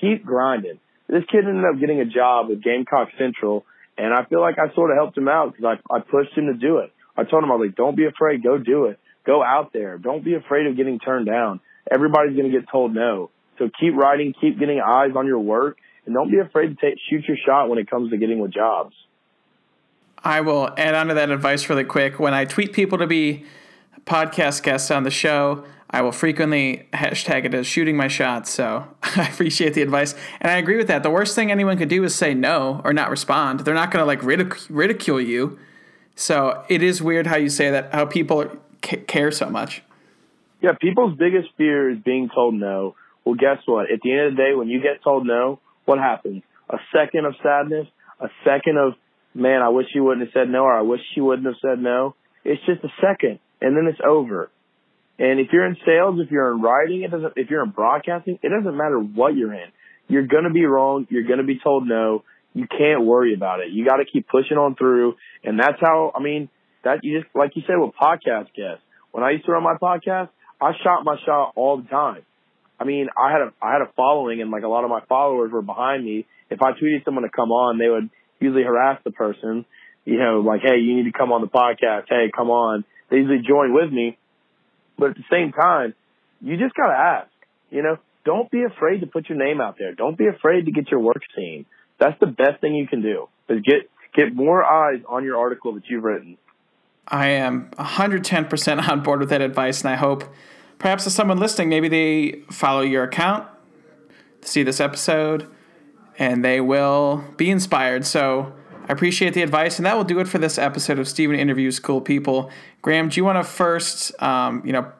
Keep 0.00 0.24
grinding. 0.24 0.80
This 1.08 1.24
kid 1.30 1.44
ended 1.44 1.64
up 1.64 1.78
getting 1.78 2.00
a 2.00 2.04
job 2.04 2.48
with 2.48 2.62
Gamecock 2.62 3.08
Central, 3.18 3.64
and 3.98 4.14
I 4.14 4.24
feel 4.24 4.40
like 4.40 4.58
I 4.58 4.72
sort 4.74 4.90
of 4.90 4.96
helped 4.96 5.18
him 5.18 5.28
out 5.28 5.52
because 5.52 5.78
I, 5.90 5.94
I 5.94 6.00
pushed 6.00 6.36
him 6.36 6.46
to 6.46 6.54
do 6.54 6.78
it. 6.78 6.92
I 7.16 7.24
told 7.24 7.44
him 7.44 7.50
I 7.50 7.56
was 7.56 7.68
like, 7.68 7.76
"Don't 7.76 7.96
be 7.96 8.06
afraid, 8.06 8.42
go 8.42 8.58
do 8.58 8.86
it." 8.86 8.98
Go 9.26 9.42
out 9.44 9.72
there. 9.72 9.98
Don't 9.98 10.24
be 10.24 10.34
afraid 10.34 10.66
of 10.66 10.76
getting 10.76 10.98
turned 10.98 11.26
down. 11.26 11.60
Everybody's 11.90 12.36
going 12.36 12.50
to 12.50 12.58
get 12.58 12.68
told 12.70 12.94
no. 12.94 13.30
So 13.58 13.70
keep 13.78 13.94
writing, 13.94 14.34
keep 14.40 14.58
getting 14.58 14.80
eyes 14.80 15.10
on 15.16 15.26
your 15.26 15.38
work, 15.38 15.78
and 16.06 16.14
don't 16.14 16.30
be 16.30 16.38
afraid 16.38 16.68
to 16.68 16.74
take, 16.74 16.98
shoot 17.10 17.24
your 17.28 17.36
shot 17.44 17.68
when 17.68 17.78
it 17.78 17.90
comes 17.90 18.10
to 18.10 18.16
getting 18.16 18.38
with 18.38 18.52
jobs. 18.52 18.94
I 20.22 20.40
will 20.40 20.70
add 20.76 20.94
on 20.94 21.08
to 21.08 21.14
that 21.14 21.30
advice 21.30 21.68
really 21.68 21.84
quick. 21.84 22.18
When 22.18 22.34
I 22.34 22.44
tweet 22.44 22.72
people 22.72 22.98
to 22.98 23.06
be 23.06 23.44
podcast 24.06 24.62
guests 24.62 24.90
on 24.90 25.02
the 25.02 25.10
show, 25.10 25.64
I 25.90 26.02
will 26.02 26.12
frequently 26.12 26.88
hashtag 26.92 27.44
it 27.46 27.54
as 27.54 27.66
shooting 27.66 27.96
my 27.96 28.08
shot. 28.08 28.46
So 28.46 28.86
I 29.02 29.28
appreciate 29.28 29.74
the 29.74 29.82
advice. 29.82 30.14
And 30.40 30.50
I 30.50 30.56
agree 30.56 30.76
with 30.76 30.88
that. 30.88 31.02
The 31.02 31.10
worst 31.10 31.34
thing 31.34 31.50
anyone 31.50 31.76
could 31.78 31.88
do 31.88 32.04
is 32.04 32.14
say 32.14 32.32
no 32.32 32.80
or 32.84 32.92
not 32.92 33.10
respond. 33.10 33.60
They're 33.60 33.74
not 33.74 33.90
going 33.90 34.02
to 34.02 34.06
like 34.06 34.20
ridic- 34.20 34.66
ridicule 34.70 35.20
you. 35.20 35.58
So 36.14 36.64
it 36.68 36.82
is 36.82 37.02
weird 37.02 37.26
how 37.26 37.36
you 37.36 37.48
say 37.48 37.70
that, 37.70 37.92
how 37.92 38.04
people 38.04 38.56
care 38.80 39.30
so 39.30 39.48
much. 39.48 39.82
Yeah, 40.60 40.72
people's 40.80 41.16
biggest 41.18 41.48
fear 41.56 41.90
is 41.90 41.98
being 42.04 42.28
told 42.34 42.54
no. 42.54 42.94
Well, 43.24 43.34
guess 43.34 43.58
what? 43.66 43.90
At 43.90 44.00
the 44.02 44.12
end 44.12 44.20
of 44.20 44.32
the 44.32 44.36
day, 44.36 44.54
when 44.54 44.68
you 44.68 44.80
get 44.80 45.02
told 45.02 45.26
no, 45.26 45.60
what 45.84 45.98
happens? 45.98 46.42
A 46.68 46.78
second 46.94 47.26
of 47.26 47.34
sadness, 47.42 47.86
a 48.20 48.28
second 48.44 48.76
of, 48.78 48.94
man, 49.34 49.62
I 49.62 49.70
wish 49.70 49.86
you 49.94 50.04
wouldn't 50.04 50.26
have 50.26 50.32
said 50.32 50.50
no, 50.50 50.64
or 50.64 50.76
I 50.76 50.82
wish 50.82 51.00
you 51.16 51.24
wouldn't 51.24 51.46
have 51.46 51.56
said 51.62 51.82
no. 51.82 52.14
It's 52.44 52.60
just 52.66 52.84
a 52.84 52.92
second, 53.00 53.38
and 53.60 53.76
then 53.76 53.86
it's 53.86 54.00
over. 54.06 54.50
And 55.18 55.38
if 55.38 55.48
you're 55.52 55.66
in 55.66 55.76
sales, 55.84 56.18
if 56.18 56.30
you're 56.30 56.52
in 56.52 56.62
writing, 56.62 57.02
it 57.02 57.10
doesn't. 57.10 57.34
If 57.36 57.50
you're 57.50 57.62
in 57.62 57.70
broadcasting, 57.70 58.38
it 58.42 58.48
doesn't 58.48 58.76
matter 58.76 58.98
what 58.98 59.36
you're 59.36 59.52
in. 59.52 59.68
You're 60.08 60.26
gonna 60.26 60.50
be 60.50 60.64
wrong. 60.64 61.06
You're 61.10 61.28
gonna 61.28 61.44
be 61.44 61.60
told 61.62 61.86
no. 61.86 62.24
You 62.54 62.66
can't 62.66 63.04
worry 63.04 63.34
about 63.34 63.60
it. 63.60 63.70
You 63.70 63.86
got 63.86 63.96
to 63.96 64.04
keep 64.10 64.26
pushing 64.26 64.56
on 64.56 64.74
through, 64.76 65.16
and 65.44 65.58
that's 65.58 65.78
how. 65.78 66.12
I 66.16 66.22
mean, 66.22 66.48
that 66.84 67.00
you 67.02 67.20
just 67.20 67.34
like 67.34 67.52
you 67.54 67.62
said 67.66 67.76
with 67.76 67.92
podcast 68.00 68.46
guests. 68.56 68.82
When 69.12 69.22
I 69.22 69.32
used 69.32 69.44
to 69.44 69.52
run 69.52 69.62
my 69.62 69.74
podcast, 69.74 70.30
I 70.60 70.72
shot 70.82 71.04
my 71.04 71.16
shot 71.24 71.52
all 71.56 71.78
the 71.78 71.88
time. 71.88 72.22
I 72.78 72.84
mean, 72.84 73.08
I 73.16 73.32
had 73.32 73.40
a 73.42 73.52
I 73.62 73.72
had 73.72 73.82
a 73.82 73.92
following, 73.94 74.40
and 74.40 74.50
like 74.50 74.62
a 74.62 74.68
lot 74.68 74.84
of 74.84 74.90
my 74.90 75.00
followers 75.08 75.52
were 75.52 75.62
behind 75.62 76.04
me. 76.04 76.26
If 76.48 76.62
I 76.62 76.72
tweeted 76.72 77.04
someone 77.04 77.24
to 77.24 77.30
come 77.30 77.52
on, 77.52 77.78
they 77.78 77.88
would 77.88 78.10
usually 78.40 78.64
harass 78.64 79.00
the 79.04 79.10
person. 79.10 79.64
You 80.04 80.18
know, 80.18 80.40
like, 80.40 80.62
hey, 80.62 80.78
you 80.78 80.96
need 80.96 81.12
to 81.12 81.16
come 81.16 81.30
on 81.30 81.42
the 81.42 81.46
podcast. 81.46 82.04
Hey, 82.08 82.30
come 82.34 82.50
on. 82.50 82.84
They 83.10 83.16
usually 83.16 83.42
join 83.46 83.74
with 83.74 83.92
me, 83.92 84.16
but 84.98 85.10
at 85.10 85.16
the 85.16 85.24
same 85.30 85.52
time, 85.52 85.94
you 86.40 86.56
just 86.56 86.74
gotta 86.74 86.96
ask. 86.96 87.30
You 87.70 87.82
know, 87.82 87.98
don't 88.24 88.50
be 88.50 88.62
afraid 88.64 89.00
to 89.00 89.06
put 89.06 89.28
your 89.28 89.38
name 89.38 89.60
out 89.60 89.76
there. 89.78 89.94
Don't 89.94 90.16
be 90.16 90.26
afraid 90.26 90.66
to 90.66 90.72
get 90.72 90.90
your 90.90 91.00
work 91.00 91.22
seen. 91.36 91.66
That's 91.98 92.18
the 92.18 92.26
best 92.26 92.60
thing 92.60 92.74
you 92.74 92.86
can 92.86 93.02
do. 93.02 93.28
Is 93.48 93.60
get 93.62 93.90
get 94.14 94.34
more 94.34 94.64
eyes 94.64 95.00
on 95.08 95.24
your 95.24 95.38
article 95.38 95.74
that 95.74 95.82
you've 95.88 96.04
written. 96.04 96.38
I 97.08 97.28
am 97.28 97.70
110% 97.78 98.88
on 98.88 99.02
board 99.02 99.20
with 99.20 99.30
that 99.30 99.40
advice, 99.40 99.80
and 99.80 99.90
I 99.90 99.96
hope 99.96 100.24
perhaps 100.78 101.06
as 101.06 101.14
someone 101.14 101.38
listening, 101.38 101.68
maybe 101.68 101.88
they 101.88 102.42
follow 102.50 102.80
your 102.80 103.04
account, 103.04 103.46
see 104.42 104.62
this 104.62 104.80
episode, 104.80 105.48
and 106.18 106.44
they 106.44 106.60
will 106.60 107.24
be 107.36 107.50
inspired. 107.50 108.06
So 108.06 108.52
I 108.88 108.92
appreciate 108.92 109.34
the 109.34 109.42
advice, 109.42 109.78
and 109.78 109.86
that 109.86 109.96
will 109.96 110.04
do 110.04 110.20
it 110.20 110.28
for 110.28 110.38
this 110.38 110.58
episode 110.58 110.98
of 110.98 111.08
Stephen 111.08 111.36
Interviews 111.36 111.78
Cool 111.78 112.00
People. 112.00 112.50
Graham, 112.82 113.08
do 113.08 113.16
you 113.18 113.24
want 113.24 113.38
to 113.38 113.44
first, 113.44 114.20
um, 114.22 114.62
you 114.64 114.72
know, 114.72 114.90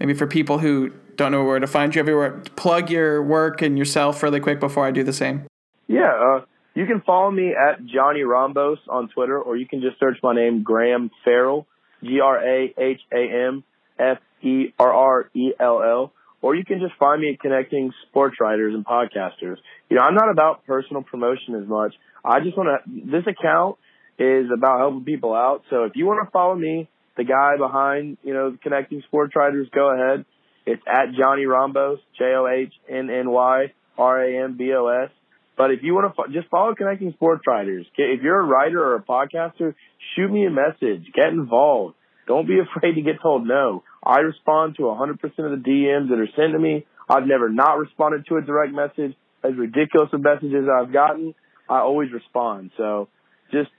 maybe 0.00 0.14
for 0.14 0.26
people 0.26 0.58
who 0.58 0.92
don't 1.16 1.32
know 1.32 1.44
where 1.44 1.58
to 1.58 1.66
find 1.66 1.94
you 1.94 2.00
everywhere, 2.00 2.42
plug 2.56 2.90
your 2.90 3.22
work 3.22 3.62
and 3.62 3.78
yourself 3.78 4.22
really 4.22 4.40
quick 4.40 4.60
before 4.60 4.86
I 4.86 4.90
do 4.90 5.02
the 5.02 5.12
same? 5.12 5.46
Yeah. 5.88 6.12
Uh, 6.12 6.44
you 6.76 6.84
can 6.84 7.00
follow 7.00 7.30
me 7.30 7.54
at 7.54 7.84
Johnny 7.86 8.20
Rambos 8.20 8.76
on 8.88 9.08
Twitter, 9.08 9.40
or 9.40 9.56
you 9.56 9.66
can 9.66 9.80
just 9.80 9.98
search 9.98 10.18
my 10.22 10.34
name, 10.34 10.62
Graham 10.62 11.10
Farrell, 11.24 11.66
G 12.04 12.20
R 12.20 12.38
A 12.38 12.74
H 12.76 13.00
A 13.10 13.46
M 13.48 13.64
F 13.98 14.18
E 14.42 14.74
R 14.78 14.92
R 14.92 15.30
E 15.34 15.52
L 15.58 15.82
L, 15.82 16.12
or 16.42 16.54
you 16.54 16.64
can 16.66 16.78
just 16.80 16.92
find 16.98 17.22
me 17.22 17.32
at 17.32 17.40
Connecting 17.40 17.92
Sports 18.08 18.36
Writers 18.40 18.74
and 18.74 18.84
Podcasters. 18.84 19.56
You 19.88 19.96
know, 19.96 20.02
I'm 20.02 20.14
not 20.14 20.30
about 20.30 20.66
personal 20.66 21.02
promotion 21.02 21.54
as 21.54 21.66
much. 21.66 21.94
I 22.22 22.40
just 22.40 22.58
want 22.58 22.68
to, 22.84 23.10
this 23.10 23.24
account 23.26 23.78
is 24.18 24.50
about 24.54 24.78
helping 24.78 25.04
people 25.04 25.32
out. 25.32 25.62
So 25.70 25.84
if 25.84 25.92
you 25.94 26.04
want 26.04 26.26
to 26.26 26.30
follow 26.30 26.54
me, 26.54 26.88
the 27.16 27.24
guy 27.24 27.56
behind, 27.56 28.18
you 28.22 28.34
know, 28.34 28.56
Connecting 28.62 29.02
Sports 29.08 29.34
Writers, 29.34 29.68
go 29.74 29.90
ahead. 29.94 30.26
It's 30.66 30.82
at 30.86 31.14
Johnny 31.18 31.44
Rambos, 31.44 31.98
J 32.18 32.24
O 32.36 32.46
H 32.46 32.74
N 32.86 33.08
N 33.08 33.30
Y 33.30 33.72
R 33.96 34.22
A 34.22 34.44
M 34.44 34.56
B 34.58 34.72
O 34.74 34.88
S. 34.88 35.10
But 35.56 35.70
if 35.70 35.82
you 35.82 35.94
want 35.94 36.14
to 36.14 36.32
just 36.32 36.48
follow 36.48 36.74
Connecting 36.74 37.12
Sports 37.12 37.42
Writers, 37.46 37.86
if 37.96 38.22
you're 38.22 38.40
a 38.40 38.44
writer 38.44 38.82
or 38.82 38.96
a 38.96 39.02
podcaster, 39.02 39.74
shoot 40.14 40.30
me 40.30 40.46
a 40.46 40.50
message. 40.50 41.06
Get 41.14 41.28
involved. 41.28 41.94
Don't 42.26 42.46
be 42.46 42.58
afraid 42.76 42.94
to 42.94 43.02
get 43.02 43.22
told 43.22 43.46
no. 43.46 43.82
I 44.04 44.20
respond 44.20 44.76
to 44.76 44.82
100% 44.82 45.12
of 45.12 45.24
the 45.28 45.62
DMs 45.66 46.10
that 46.10 46.18
are 46.18 46.28
sent 46.36 46.52
to 46.52 46.58
me. 46.58 46.84
I've 47.08 47.26
never 47.26 47.48
not 47.48 47.78
responded 47.78 48.26
to 48.28 48.36
a 48.36 48.42
direct 48.42 48.72
message. 48.72 49.16
As 49.42 49.52
ridiculous 49.56 50.10
of 50.12 50.22
messages 50.22 50.66
I've 50.68 50.92
gotten, 50.92 51.34
I 51.68 51.78
always 51.78 52.12
respond. 52.12 52.72
So 52.76 53.08
just 53.52 53.70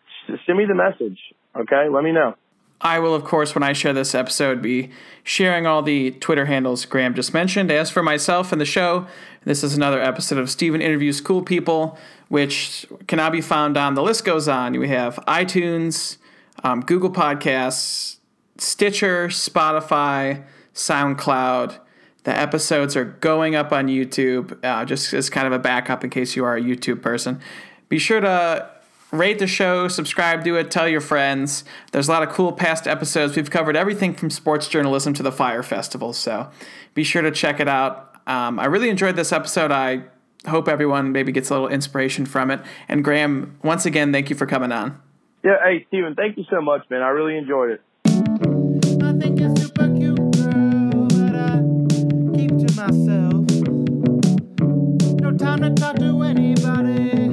send 0.45 0.57
me 0.57 0.65
the 0.67 0.75
message. 0.75 1.19
Okay. 1.55 1.87
Let 1.91 2.03
me 2.03 2.11
know. 2.11 2.35
I 2.79 2.99
will, 2.99 3.15
of 3.15 3.23
course, 3.23 3.55
when 3.55 3.63
I 3.63 3.73
share 3.73 3.93
this 3.93 4.13
episode, 4.13 4.61
be 4.61 4.91
sharing 5.23 5.65
all 5.65 5.81
the 5.81 6.11
Twitter 6.11 6.45
handles 6.45 6.85
Graham 6.85 7.15
just 7.15 7.33
mentioned. 7.33 7.71
As 7.71 7.89
for 7.89 8.03
myself 8.03 8.51
and 8.51 8.61
the 8.61 8.65
show, 8.65 9.07
this 9.45 9.63
is 9.63 9.75
another 9.75 9.99
episode 10.01 10.37
of 10.37 10.49
Stephen 10.49 10.79
Interviews 10.79 11.19
Cool 11.19 11.41
People, 11.41 11.97
which 12.27 12.85
can 13.07 13.17
now 13.17 13.31
be 13.31 13.41
found 13.41 13.77
on 13.77 13.95
the 13.95 14.03
list 14.03 14.25
goes 14.25 14.47
on. 14.47 14.77
We 14.77 14.89
have 14.89 15.15
iTunes, 15.27 16.17
um, 16.63 16.81
Google 16.81 17.11
Podcasts, 17.11 18.17
Stitcher, 18.57 19.29
Spotify, 19.29 20.43
SoundCloud. 20.75 21.79
The 22.25 22.37
episodes 22.37 22.95
are 22.95 23.05
going 23.05 23.55
up 23.55 23.71
on 23.71 23.87
YouTube, 23.87 24.63
uh, 24.63 24.85
just 24.85 25.13
as 25.13 25.29
kind 25.31 25.47
of 25.47 25.53
a 25.53 25.59
backup 25.59 26.03
in 26.03 26.09
case 26.11 26.35
you 26.35 26.43
are 26.45 26.57
a 26.57 26.61
YouTube 26.61 27.01
person. 27.01 27.39
Be 27.89 27.97
sure 27.97 28.19
to 28.19 28.69
Rate 29.11 29.39
the 29.39 29.47
show, 29.47 29.87
subscribe 29.87 30.43
to 30.43 30.55
it, 30.57 30.69
tell 30.69 30.87
your 30.87 31.01
friends. 31.01 31.63
There's 31.91 32.09
a 32.09 32.11
lot 32.11 32.23
of 32.23 32.29
cool 32.29 32.51
past 32.51 32.87
episodes. 32.87 33.35
We've 33.35 33.49
covered 33.49 33.77
everything 33.77 34.13
from 34.13 34.29
sports 34.29 34.67
journalism 34.67 35.13
to 35.13 35.23
the 35.23 35.31
Fyre 35.31 35.63
Festival, 35.63 36.11
so 36.13 36.49
be 36.93 37.03
sure 37.03 37.21
to 37.21 37.31
check 37.31 37.59
it 37.59 37.67
out. 37.67 38.15
Um, 38.27 38.59
I 38.59 38.65
really 38.65 38.89
enjoyed 38.89 39.15
this 39.15 39.31
episode. 39.31 39.71
I 39.71 40.03
hope 40.47 40.67
everyone 40.67 41.13
maybe 41.13 41.31
gets 41.31 41.49
a 41.49 41.53
little 41.53 41.69
inspiration 41.69 42.25
from 42.25 42.51
it. 42.51 42.59
And 42.89 43.03
Graham, 43.03 43.57
once 43.63 43.85
again, 43.85 44.11
thank 44.11 44.29
you 44.29 44.35
for 44.35 44.45
coming 44.45 44.73
on. 44.73 45.01
Yeah, 45.43 45.55
hey, 45.63 45.85
Steven, 45.87 46.15
thank 46.15 46.37
you 46.37 46.43
so 46.49 46.61
much, 46.61 46.81
man. 46.89 47.01
I 47.01 47.09
really 47.09 47.37
enjoyed 47.37 47.71
it. 47.71 47.81
myself. 52.77 53.49
No 55.19 55.31
time 55.35 55.61
to 55.61 55.73
talk 55.75 55.95
to 55.97 56.21
anybody. 56.21 57.26